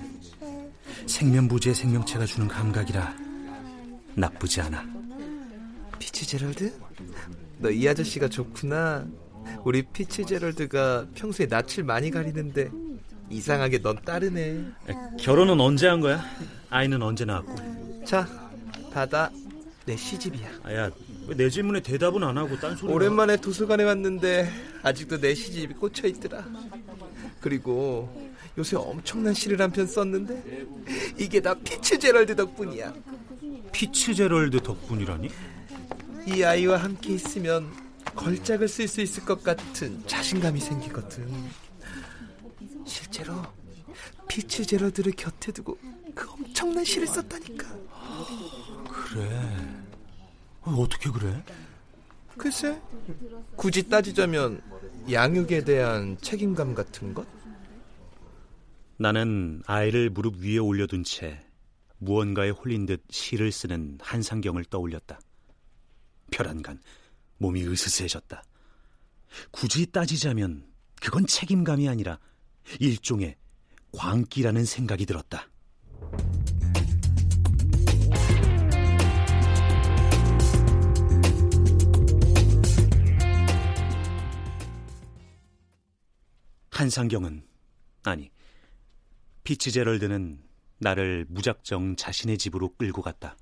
[1.06, 3.14] 생면부지의 생명체가 주는 감각이라
[4.14, 4.84] 나쁘지 않아.
[5.98, 6.72] 피츠제럴드?
[7.58, 9.06] 너 이 아저씨가 좋구나.
[9.64, 12.70] 우리 피츠제럴드가 평소에 낯을 많이 가리는데
[13.30, 14.64] 이상하게 넌 따르네.
[15.20, 16.22] 결혼은 언제 한 거야?
[16.70, 18.04] 아이는 언제 낳았고?
[18.04, 18.26] 자,
[18.92, 19.30] 받아.
[19.84, 20.48] 내 시집이야.
[20.64, 20.90] 아야,
[21.28, 24.50] 왜내 질문에 대답은 안 하고 딴 소리 오랜만에 도서관에 왔는데
[24.82, 26.44] 아직도 내 시집이 꽂혀 있더라.
[27.40, 28.25] 그리고
[28.58, 30.66] 요새 엄청난 시를 한 편 썼는데
[31.18, 32.94] 이게 다 피츠 제럴드 덕분이야.
[33.72, 35.28] 피츠 제럴드 덕분이라니?
[36.28, 37.70] 이 아이와 함께 있으면
[38.14, 41.28] 걸작을 쓸 수 있을 것 같은 자신감이 생기거든.
[42.86, 43.34] 실제로
[44.28, 45.76] 피츠 제럴드를 곁에 두고
[46.14, 47.66] 그 엄청난 시를 썼다니까.
[48.90, 49.66] 그래.
[50.62, 51.44] 어떻게 그래?
[52.38, 52.78] 글쎄,
[53.54, 54.60] 굳이 따지자면
[55.10, 57.26] 양육에 대한 책임감 같은 것?
[58.98, 61.44] 나는 아이를 무릎 위에 올려둔 채
[61.98, 65.20] 무언가에 홀린 듯 시를 쓰는 한상경을 떠올렸다.
[66.30, 66.80] 별안간
[67.38, 68.42] 몸이 으스스해졌다.
[69.50, 70.66] 굳이 따지자면
[71.00, 72.18] 그건 책임감이 아니라
[72.80, 73.36] 일종의
[73.92, 75.48] 광기라는 생각이 들었다.
[86.70, 87.42] 한상경은
[88.04, 88.30] 아니
[89.46, 90.42] 피츠제럴드는
[90.78, 93.36] 나를 무작정 자신의 집으로 끌고 갔다.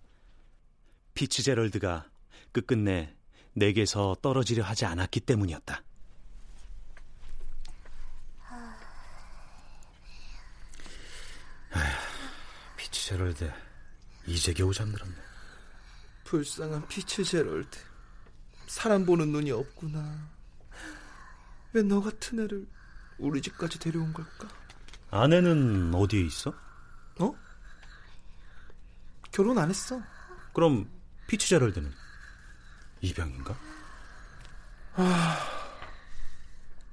[1.15, 2.11] 피츠제럴드가
[2.53, 3.17] 끝끝내
[3.55, 5.83] 내게서 떨어지려 하지 않았기 때문이었다.
[12.77, 13.51] 피츠제럴드
[14.27, 15.15] 이제 겨우 잠들었네.
[16.25, 17.79] 불쌍한 피츠제럴드.
[18.67, 20.29] 사람 보는 눈이 없구나.
[21.73, 22.67] 왜 너 같은 애를
[23.19, 24.64] 우리 집까지 데려온 걸까?
[25.15, 26.53] 아내는 어디에 있어?
[27.21, 27.33] 어?
[29.31, 30.03] 결혼 안 했어.
[30.53, 30.91] 그럼
[31.29, 31.93] 피츠제럴드는
[33.01, 33.57] 입양인가?
[34.95, 35.39] 아,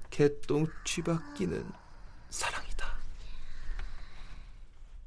[0.08, 1.68] 개똥 쥐바뀌는
[2.30, 2.96] 사랑이다.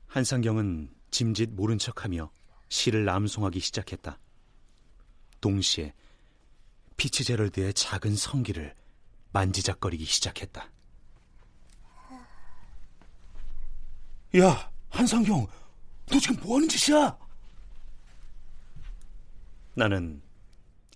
[0.07, 2.29] 한상경은 짐짓 모른 척하며
[2.67, 4.19] 시를 람송하기 시작했다.
[5.39, 5.93] 동시에
[6.97, 8.75] 피츠제럴드의 작은 성기를
[9.31, 10.69] 만지작거리기 시작했다.
[14.37, 15.47] 야, 한상경,
[16.07, 17.17] 너 지금 뭐 하는 짓이야?
[19.75, 20.21] 나는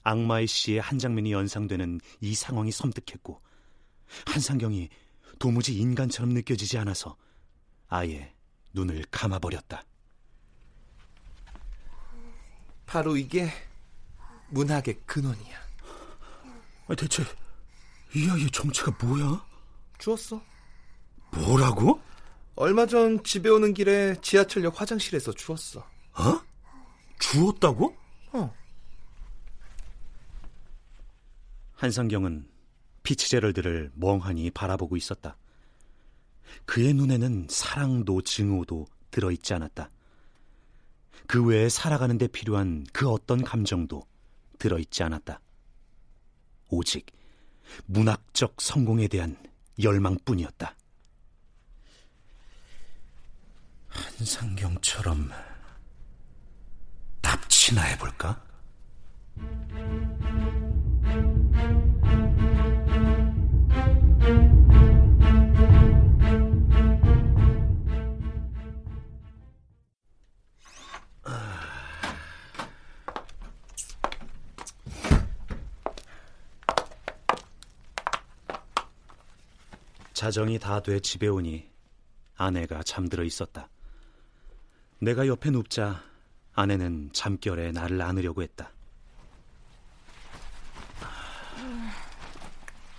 [0.03, 3.41] 악마의 시의 한 장면이 연상되는 이 상황이 섬뜩했고,
[4.25, 4.89] 한상경이
[5.37, 7.15] 도무지 인간처럼 느껴지지 않아서
[7.87, 8.33] 아예
[8.73, 9.83] 눈을 감아버렸다.
[12.85, 13.49] 바로 이게
[14.49, 15.59] 문학의 근원이야.
[16.97, 17.23] 대체
[18.15, 19.45] 이 아이의 정체가 뭐야?
[19.97, 20.41] 주웠어.
[21.31, 22.01] 뭐라고?
[22.55, 25.79] 얼마 전 집에 오는 길에 지하철역 화장실에서 주웠어.
[25.79, 26.41] 어?
[27.19, 27.95] 주웠다고?
[28.33, 28.53] 어.
[31.75, 32.47] 한상경은
[33.03, 35.37] 피츠제럴드를 멍하니 바라보고 있었다.
[36.65, 39.89] 그의 눈에는 사랑도 증오도 들어있지 않았다.
[41.27, 44.03] 그 외에 살아가는 데 필요한 그 어떤 감정도
[44.57, 45.39] 들어있지 않았다.
[46.69, 47.05] 오직
[47.85, 49.37] 문학적 성공에 대한
[49.81, 50.75] 열망뿐이었다.
[53.89, 55.29] 한상경처럼
[57.21, 58.41] 납치나 해볼까?
[80.13, 81.69] 자정이 다 돼 집에 오니
[82.35, 83.69] 아내가 잠들어 있었다.
[84.99, 86.01] 내가 옆에 눕자
[86.53, 88.71] 아내는 잠결에 나를 안으려고 했다.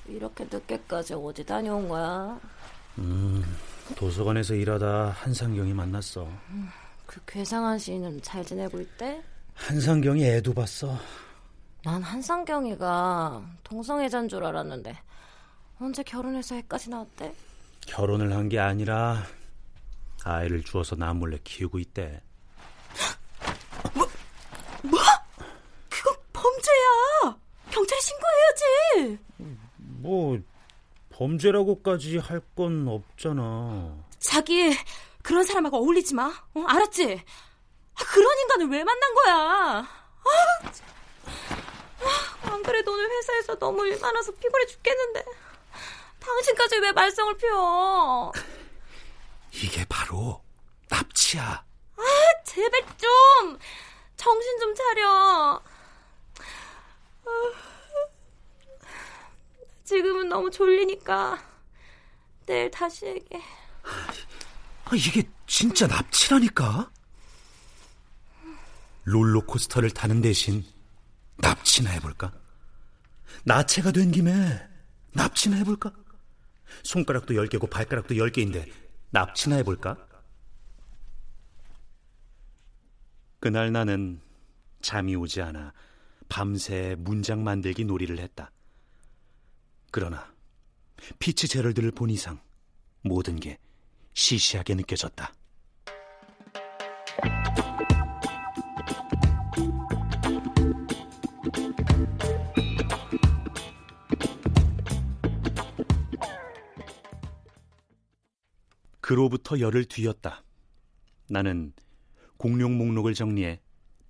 [0.06, 2.38] 이렇게 늦게까지 어디 다녀온 거야?
[2.98, 3.44] 음,
[3.96, 6.28] 도서관에서 일하다 한상경이 만났어.
[7.06, 9.22] 그 괴상한 시인은 잘 지내고 있대?
[9.54, 10.98] 한상경이 애도 봤어.
[11.84, 14.96] 난 한상경이가 동성애자인 줄 알았는데
[15.80, 17.32] 언제 결혼해서 애까지 나왔대?
[17.86, 19.22] 결혼을 한 게 아니라
[20.24, 22.22] 아이를 주어서 나 몰래 키우고 있대.
[23.94, 24.08] 뭐?
[24.82, 25.00] 뭐?
[25.88, 27.36] 그건 범죄야.
[27.70, 29.18] 경찰에 신고해야지.
[29.76, 30.38] 뭐
[31.10, 33.96] 범죄라고까지 할 건 없잖아.
[34.18, 34.82] 자기 그
[35.22, 36.26] 그런 사람하고 어울리지 마.
[36.54, 37.22] 어, 알았지?
[37.94, 39.34] 아, 그런 인간을 왜 만난 거야?
[39.34, 39.88] 아,
[42.02, 45.24] 아, 안 그래도 오늘 회사에서 너무 일 많아서 피곤해 죽겠는데.
[46.18, 48.32] 당신까지 왜 말썽을 피워?
[49.52, 50.42] 이게 바로
[50.88, 51.64] 납치야.
[51.96, 52.02] 아,
[52.44, 53.58] 제발 좀!
[54.16, 55.62] 정신 좀 차려.
[57.24, 57.30] 아,
[59.84, 61.42] 지금은 너무 졸리니까
[62.46, 63.42] 내일 다시 얘기해.
[64.84, 66.90] 아, 이게 진짜 납치라니까?
[69.04, 70.64] 롤러코스터를 타는 대신
[71.36, 72.32] 납치나 해볼까?
[73.44, 74.68] 나체가 된 김에
[75.12, 75.92] 납치나 해볼까?
[76.84, 78.70] 손가락도 10개고 발가락도 10개인데
[79.10, 79.96] 납치나 해볼까?
[83.40, 84.20] 그날 나는
[84.80, 85.72] 잠이 오지 않아
[86.28, 88.52] 밤새 문장 만들기 놀이를 했다.
[89.90, 90.32] 그러나
[91.18, 92.40] 피치 제럴드를 본 이상
[93.02, 93.58] 모든 게
[94.14, 95.32] 시시하게 느껴졌다.
[109.10, 110.44] 그로부터 열흘 뒤였다.
[111.28, 111.72] 나는
[112.36, 113.60] 공룡 목록을 정리해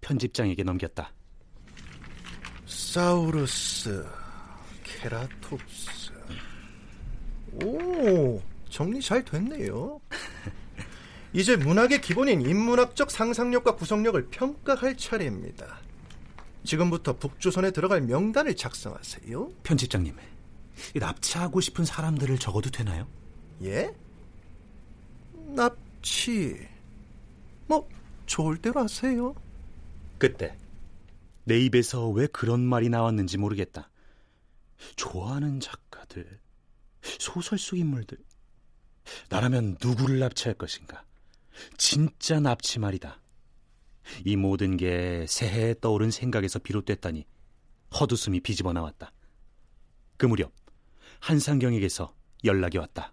[0.03, 1.15] 편집장에게 넘겼다.
[2.67, 4.05] 사우루스,
[4.85, 6.13] 케라톱스.
[7.65, 10.03] 오, 정리 잘 됐네요.
[11.33, 15.79] 이제 문학의 기본인 인문학적 상상력과 구성력을 평가할 차례입니다.
[16.65, 19.49] 지금부터 북조선에 들어갈 명단을 작성하세요.
[19.63, 20.15] 편집장님,
[20.97, 23.09] 납치하고 싶은 사람들을 적어도 되나요?
[23.63, 23.95] 예?
[25.55, 26.69] 납치.
[27.67, 27.89] 뭐,
[28.27, 29.35] 좋을 대로 하세요.
[30.19, 30.57] 그때
[31.45, 33.91] 내 입에서 왜 그런 말이 나왔는지 모르겠다.
[34.97, 36.41] 좋아하는 작가들,
[37.03, 38.19] 소설 속 인물들.
[39.29, 41.05] 나라면 누구를 납치할 것인가?
[41.77, 43.21] 진짜 납치 말이다.
[44.25, 47.27] 이 모든 게 새해에 떠오른 생각에서 비롯됐다니
[47.99, 49.13] 헛웃음이 비집어 나왔다.
[50.17, 50.53] 그 무렵
[51.21, 53.13] 한상경에게서 연락이 왔다.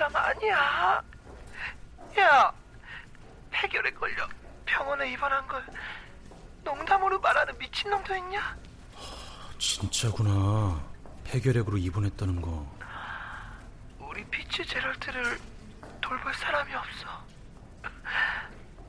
[0.00, 1.02] 농담 아니야.
[2.18, 2.52] 야,
[3.50, 4.26] 폐결에 걸려
[4.64, 5.62] 병원에 입원한 걸
[6.64, 8.56] 농담으로 말하는 미친놈도 있냐?
[9.58, 10.82] 진짜구나.
[11.24, 12.66] 폐결핵으로 입원했다는 거.
[13.98, 15.38] 우리 피치 제럴트를
[16.00, 17.24] 돌볼 사람이 없어.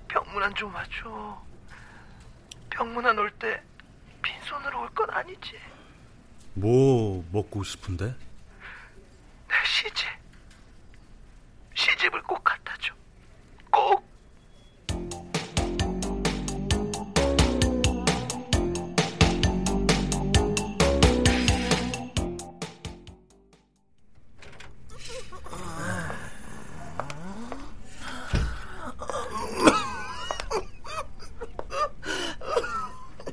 [0.07, 1.43] 병문안 좀 와줘.
[2.69, 3.61] 병문안 올 때
[4.21, 5.59] 빈손으로 올 건 아니지.
[6.53, 8.05] 뭐 먹고 싶은데?
[9.49, 10.20] 내 시집.
[11.81, 12.93] 시집을 꼭 갖다 줘.
[13.71, 14.03] 꼭.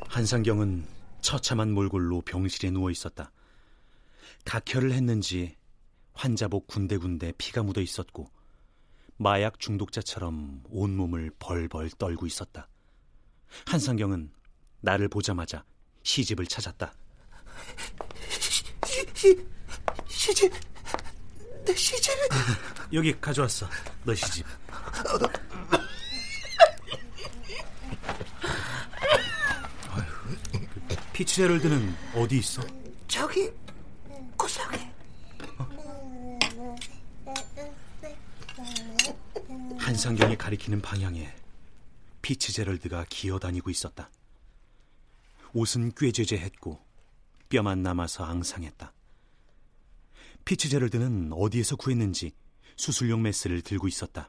[0.08, 0.86] 한상경은
[1.20, 3.30] 처참한 몰골로 병실에 누워 있었다.
[4.46, 5.54] 각혈을 했는지
[6.14, 8.37] 환자복 군데군데 피가 묻어 있었고
[9.18, 12.68] 마약 중독자처럼 온몸을 벌벌 떨고 있었다.
[13.66, 14.30] 한상경은
[14.80, 15.64] 나를 보자마자
[16.04, 16.92] 시집을 찾았다.
[18.30, 18.64] 시,
[20.06, 20.52] 시집.
[21.64, 22.12] 내 시집.
[22.92, 23.68] 여기 가져왔어.
[24.04, 24.46] 너 시집.
[31.12, 32.62] 피츠제럴드는 어디 있어?
[33.08, 33.50] 저기
[34.36, 34.88] 구석에.
[39.88, 41.34] 한상경이 가리키는 방향에
[42.20, 44.10] 피츠제럴드가 기어다니고 있었다.
[45.54, 46.78] 옷은 꾀죄죄했고
[47.48, 48.92] 뼈만 남아서 앙상했다.
[50.44, 52.32] 피츠제럴드는 어디에서 구했는지
[52.76, 54.28] 수술용 메스를 들고 있었다.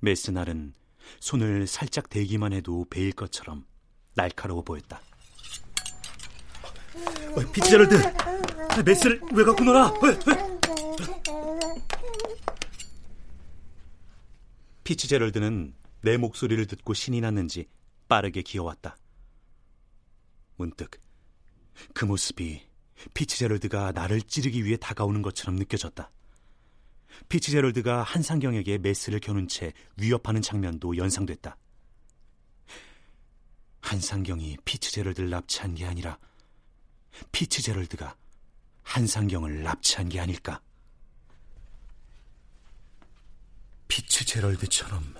[0.00, 0.74] 메스날은
[1.20, 3.64] 손을 살짝 대기만 해도 베일 것처럼
[4.14, 5.00] 날카로워 보였다.
[7.36, 9.92] 어, 피츠제럴드, 메스를 왜 갖고 놀아?
[10.02, 10.53] 왜, 왜?
[14.84, 17.66] 피츠제럴드는 내 목소리를 듣고 신이 났는지
[18.06, 18.96] 빠르게 기어왔다.
[20.56, 21.00] 문득
[21.94, 22.62] 그 모습이
[23.14, 26.10] 피츠제럴드가 나를 찌르기 위해 다가오는 것처럼 느껴졌다.
[27.30, 31.56] 피츠제럴드가 한상경에게 메스를 겨눈 채 위협하는 장면도 연상됐다.
[33.80, 36.18] 한상경이 피츠제럴드를 납치한 게 아니라
[37.32, 38.16] 피츠제럴드가
[38.82, 40.60] 한상경을 납치한 게 아닐까?
[43.88, 45.14] 피츠제럴드처럼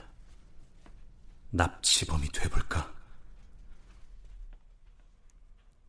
[1.51, 2.93] 납치범이 돼볼까?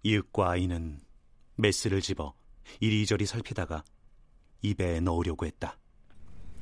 [0.03, 0.99] 이윽고 아이는
[1.55, 2.34] 메스를 집어
[2.80, 3.84] 이리저리 살피다가
[4.61, 5.78] 입에 넣으려고 했다.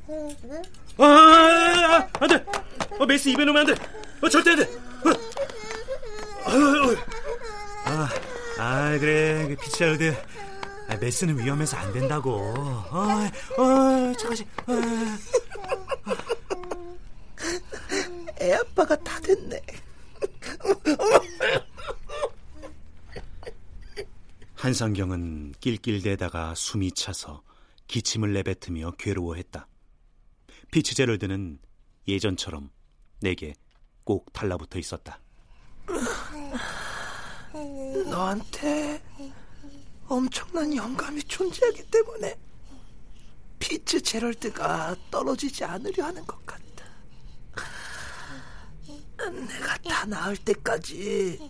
[0.08, 2.46] 아, 아, 아, 아안 돼!
[3.00, 3.84] 어, 메스 입에 넣으면 안 돼!
[4.22, 4.64] 어, 절대 안 돼!
[6.46, 7.14] 어.
[7.86, 8.10] 아,
[8.60, 9.48] 아, 그래.
[9.48, 10.16] 그 피츠제럴드.
[10.90, 12.36] 아, 메스는 위험해서 안 된다고.
[12.36, 14.46] 어, 어, 저거지.
[14.68, 14.74] 어.
[18.42, 19.62] 애 아빠가 다 됐네.
[24.56, 27.44] 한상경은 낄낄대다가 숨이 차서
[27.88, 29.68] 기침을 내뱉으며 괴로워했다.
[30.72, 31.60] 피츠제럴드는
[32.08, 32.72] 예전처럼
[33.20, 33.54] 내게
[34.04, 35.20] 꼭 달라붙어 있었다.
[38.10, 39.02] 너한테
[40.08, 42.36] 엄청난 영감이 존재하기 때문에
[43.64, 46.86] 피츠 제럴드가 떨어지지 않으려 하는 것 같다.
[49.18, 51.50] 내가 다 나을 때까지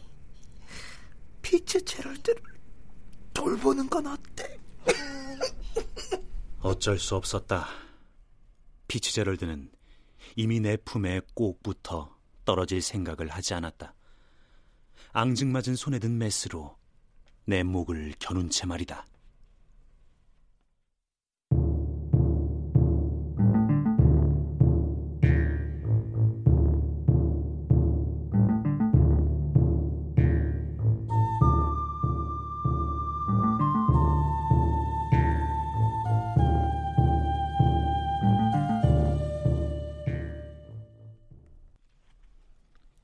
[1.41, 2.39] 피츠 제럴드를
[3.33, 4.59] 돌보는 건 어때?
[6.61, 7.67] 어쩔 수 없었다.
[8.87, 9.71] 피츠 제럴드는
[10.35, 13.95] 이미 내 품에 꼭 붙어 떨어질 생각을 하지 않았다.
[15.13, 16.77] 앙증맞은 손에 든 메스로
[17.45, 19.07] 내 목을 겨눈 채 말이다.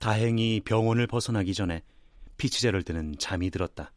[0.09, 1.83] 다행히 병원을 벗어나기 전에
[2.37, 3.93] 피치제럴드는 잠이 들었다.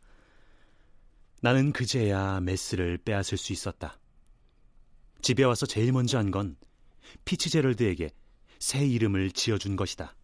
[1.40, 3.98] 나는 그제야 메스를 빼앗을 수 있었다.
[5.22, 6.56] 집에 와서 제일 먼저 한 건
[7.24, 8.10] 피치제럴드에게
[8.58, 10.14] 새 이름을 지어준 것이다.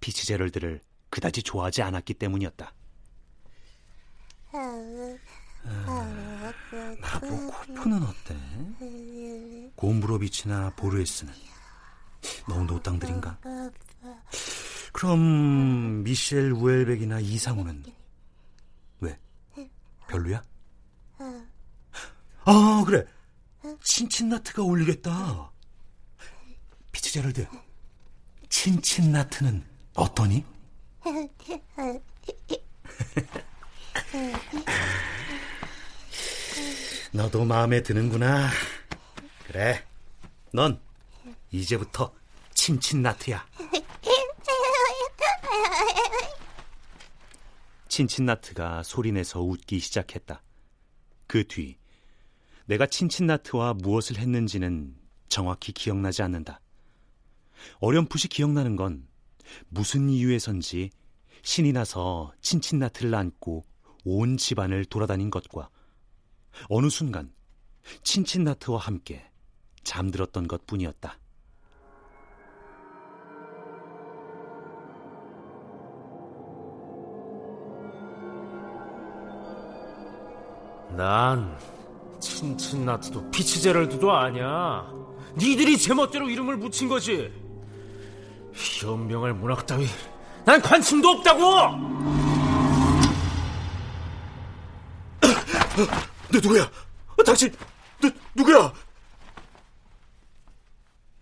[0.00, 0.80] 피치제럴드를
[1.10, 2.74] 그다지 좋아하지 않았기 때문이었다.
[5.86, 6.12] 아,
[7.00, 8.36] 나보고 코프는 어때?
[9.76, 11.32] 곰브로비치나 보르에스는
[12.48, 13.38] 너무 노땅들인가?
[15.02, 17.82] 그럼 미셸 우엘백이나 이상우는
[19.00, 19.18] 왜?
[20.06, 20.40] 별로야?
[22.44, 23.04] 아 그래
[23.82, 25.50] 친친나트가 어울리겠다
[26.92, 27.48] 피츠제럴드
[28.48, 29.64] 친친나트는
[29.96, 30.44] 어떠니?
[37.10, 38.50] 너도 마음에 드는구나
[39.48, 39.84] 그래
[40.52, 40.80] 넌
[41.50, 42.14] 이제부터
[42.54, 43.44] 친친나트야
[47.92, 50.42] 친친나트가 소리내서 웃기 시작했다.
[51.26, 51.76] 그 뒤
[52.64, 54.96] 내가 친친나트와 무엇을 했는지는
[55.28, 56.62] 정확히 기억나지 않는다.
[57.80, 59.06] 어렴풋이 기억나는 건
[59.68, 60.88] 무슨 이유에선지
[61.42, 63.62] 신이 나서 친친나트를 안고
[64.06, 65.68] 온 집안을 돌아다닌 것과
[66.70, 67.30] 어느 순간
[68.04, 69.30] 친친나트와 함께
[69.84, 71.18] 잠들었던 것 뿐이었다.
[80.96, 81.58] 난
[82.20, 84.90] 친친나트도 피치제럴드도 아니야.
[85.36, 87.32] 니들이 제멋대로 이름을 붙인 거지.
[88.84, 89.86] 연명할 문학 따위
[90.44, 91.40] 난 관심도 없다고.
[96.32, 96.70] 너 누구야?
[97.24, 97.50] 당신
[98.00, 98.72] 누, 누구야?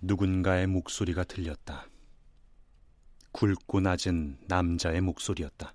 [0.01, 1.87] 누군가의 목소리가 들렸다.
[3.33, 5.75] 굵고 낮은 남자의 목소리였다.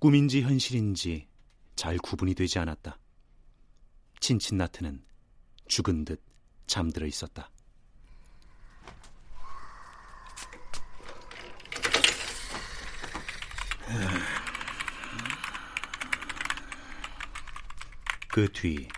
[0.00, 1.26] 꿈인지 현실인지
[1.76, 2.98] 잘 구분이 되지 않았다.
[4.20, 5.02] 친친나트는
[5.66, 6.22] 죽은 듯
[6.66, 7.50] 잠들어 있었다.
[18.28, 18.88] 그 뒤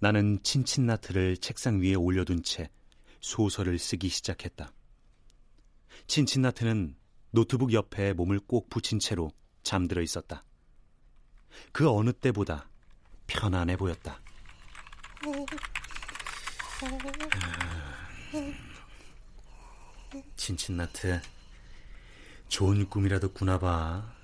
[0.00, 2.70] 나는 친친나트를 책상 위에 올려둔 채
[3.20, 4.72] 소설을 쓰기 시작했다.
[6.06, 6.96] 친친나트는
[7.30, 9.30] 노트북 옆에 몸을 꼭 붙인 채로
[9.62, 10.44] 잠들어 있었다.
[11.72, 12.68] 그 어느 때보다
[13.26, 14.20] 편안해 보였다.
[20.36, 21.20] 친친나트,
[22.48, 24.14] 좋은 꿈이라도 꾸나 봐.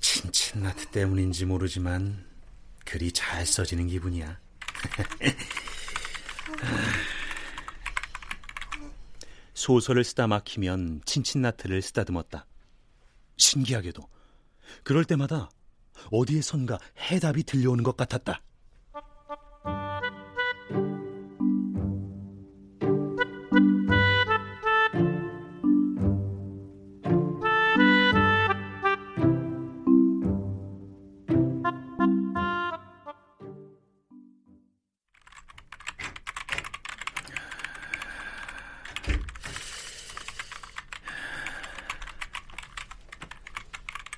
[0.00, 2.26] 친친나트 때문인지 모르지만
[2.84, 4.38] 글이 잘 써지는 기분이야.
[9.54, 12.46] 소설을 쓰다 막히면 친친나트를 쓰다듬었다.
[13.36, 14.08] 신기하게도
[14.84, 15.50] 그럴 때마다
[16.10, 16.78] 어디에선가
[17.10, 18.42] 해답이 들려오는 것 같았다.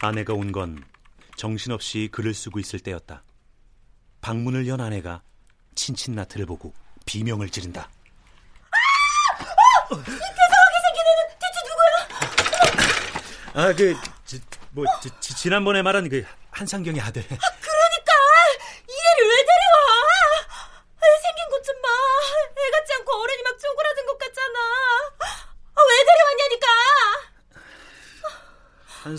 [0.02, 0.82] 아내가 온 건
[1.36, 3.22] 정신없이 글을 쓰고 있을 때였다.
[4.20, 5.22] 방문을 연 아내가
[5.74, 6.74] 친친나트를 보고
[7.06, 7.88] 비명을 지른다.
[8.70, 9.94] 아!
[9.94, 13.62] 어, 괴상하게 생긴 애는 대체 누구야?
[13.64, 13.94] 아, 그,
[14.26, 14.36] 저,
[14.72, 17.22] 뭐, 저, 지난번에 말한 그 한상경의 아들.
[17.22, 18.12] 아, 그러니까
[18.88, 19.88] 이 애를 왜 데려와?
[21.00, 21.88] 애 생긴 것 좀 봐.
[22.58, 24.58] 애 같지 않고 어른이 막 쪼그라든 것 같잖아.
[25.74, 26.66] 아, 왜 데려왔냐니까.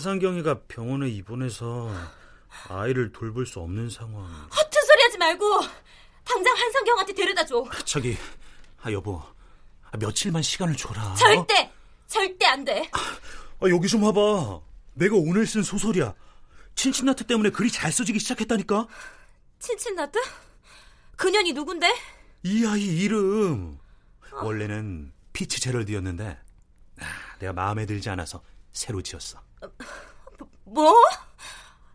[0.02, 1.88] 한상경이가 병원에 입원해서
[2.68, 4.24] 아이를 돌볼 수 없는 상황.
[4.24, 5.60] 허튼 소리 하지 말고
[6.24, 7.64] 당장 한상경한테 데려다 줘.
[7.84, 8.16] 저기,
[8.82, 9.22] 아 여보,
[9.84, 11.14] 아, 며칠만 시간을 줘라.
[11.14, 11.70] 절대, 어?
[12.08, 12.90] 절대 안 돼.
[12.92, 14.60] 아, 여기 좀 와봐.
[14.94, 16.14] 내가 오늘 쓴 소설이야.
[16.74, 18.88] 친친나트 때문에 글이 잘 써지기 시작했다니까.
[19.60, 20.18] 친친나트?
[21.14, 21.94] 그년이 누군데?
[22.42, 23.78] 이 아이 이름.
[24.32, 24.44] 어.
[24.44, 26.38] 원래는 피치 제럴드였는데
[26.98, 27.04] 아,
[27.38, 28.42] 내가 마음에 들지 않아서
[28.72, 29.40] 새로 지었어.
[30.64, 30.94] 뭐?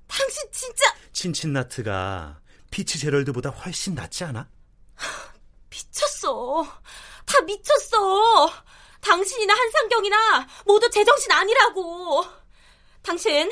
[0.08, 2.40] 당신 진짜 친친나트가
[2.72, 4.48] 피치 제럴드보다 훨씬 낫지 않아?
[5.70, 6.64] 미쳤어.
[7.26, 8.52] 다 미쳤어.
[9.02, 12.26] 당신이나 한상경이나 모두 제정신 아니라고.
[13.04, 13.50] 당신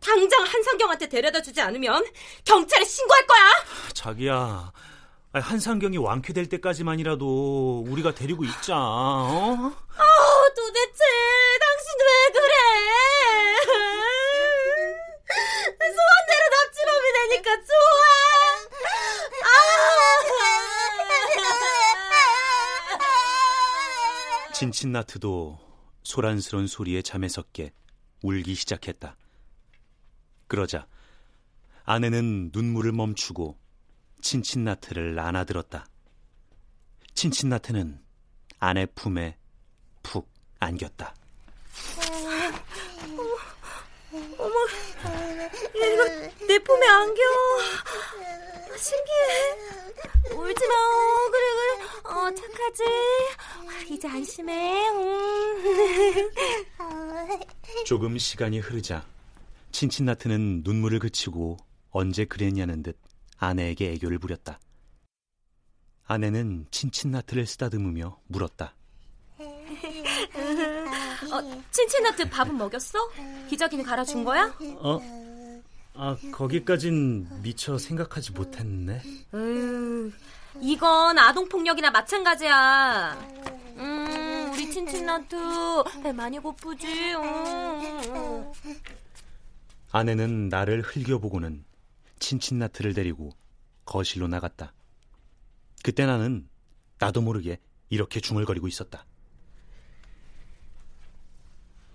[0.00, 2.04] 당장 한상경한테 데려다 주지 않으면
[2.44, 3.50] 경찰에 신고할 거야.
[3.94, 4.72] 자기야.
[5.32, 8.74] 한상경이 완쾌될 때까지만이라도 우리가 데리고 있자.
[8.76, 9.72] 어?
[9.96, 10.04] 아,
[10.56, 11.04] 도대체
[11.60, 12.54] 당신 왜 그래?
[15.78, 17.96] 소원대로 납치범이 되니까 좋아.
[19.42, 19.46] 아!
[24.58, 25.58] 진친나트도
[26.02, 27.72] 소란스런 소리에 잠에서 깨
[28.22, 29.14] 울기 시작했다.
[30.48, 30.86] 그러자
[31.84, 33.58] 아내는 눈물을 멈추고
[34.22, 35.86] 친친나트를 안아들었다.
[37.12, 38.02] 친친나트는
[38.58, 39.36] 아내 품에
[40.02, 41.14] 푹 안겼다.
[44.38, 44.54] 어머,
[45.74, 46.04] 얘가
[46.48, 47.22] 내 품에 안겨.
[48.78, 50.34] 신기해.
[50.34, 50.74] 울지 마.
[51.30, 51.84] 그래, 그래.
[52.04, 52.84] 어, 착하지?
[53.90, 54.88] 이제 안심해.
[54.90, 56.30] 음.
[57.86, 59.04] 조금 시간이 흐르자
[59.72, 61.56] 친친나트는 눈물을 그치고
[61.90, 62.98] 언제 그랬냐는 듯
[63.38, 64.58] 아내에게 애교를 부렸다.
[66.06, 68.74] 아내는 친친나트를 쓰다듬으며 물었다.
[71.32, 72.98] 어, 친친나트 밥은 먹였어?
[73.48, 74.56] 기저귀는 갈아준 거야?
[74.78, 75.00] 어?
[75.94, 79.02] 아, 거기까진 미처 생각하지 못했네.
[79.34, 80.12] 으,
[80.60, 83.12] 이건 아동폭력이나 마찬가지야.
[83.76, 85.36] 음, 우리 친친나트
[86.02, 87.14] 배 많이 고프지?
[87.14, 88.52] 음.
[89.92, 91.64] 아내는 나를 흘겨보고는
[92.18, 93.30] 친친나트를 데리고
[93.84, 94.72] 거실로 나갔다.
[95.82, 96.48] 그때 나는
[96.98, 99.06] 나도 모르게 이렇게 중얼거리고 있었다.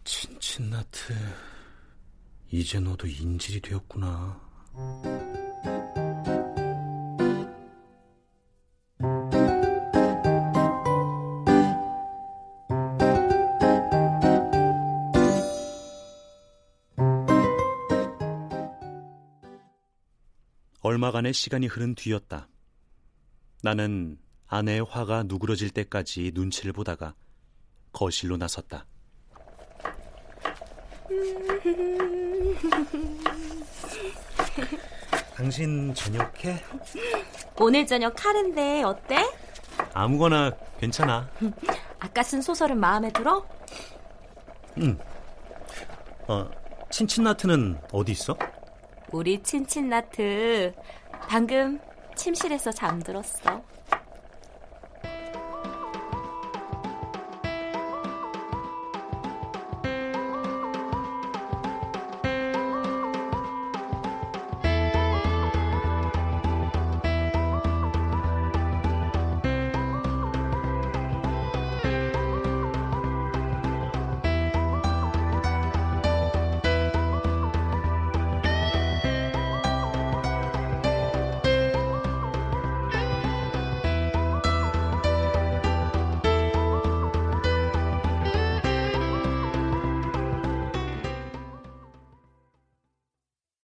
[0.04, 1.14] 친친나트,
[2.52, 4.40] 이제 너도 인질이 되었구나.
[21.02, 22.48] 얼마간의 시간이 흐른 뒤였다.
[23.64, 27.16] 나는 아내의 화가 누그러질 때까지 눈치를 보다가
[27.92, 28.86] 거실로 나섰다.
[35.36, 36.64] 당신 저녁해?
[37.60, 39.26] 오늘 저녁 카레인데 어때?
[39.94, 41.28] 아무거나 괜찮아.
[42.00, 43.44] 아까 쓴 소설은 마음에 들어?
[44.78, 45.00] 응.
[46.28, 46.48] 어,
[46.92, 48.38] 친친나트는 어디 있어?
[49.12, 50.74] 우리 친친나트
[51.28, 51.80] 방금
[52.16, 53.62] 침실에서 잠들었어.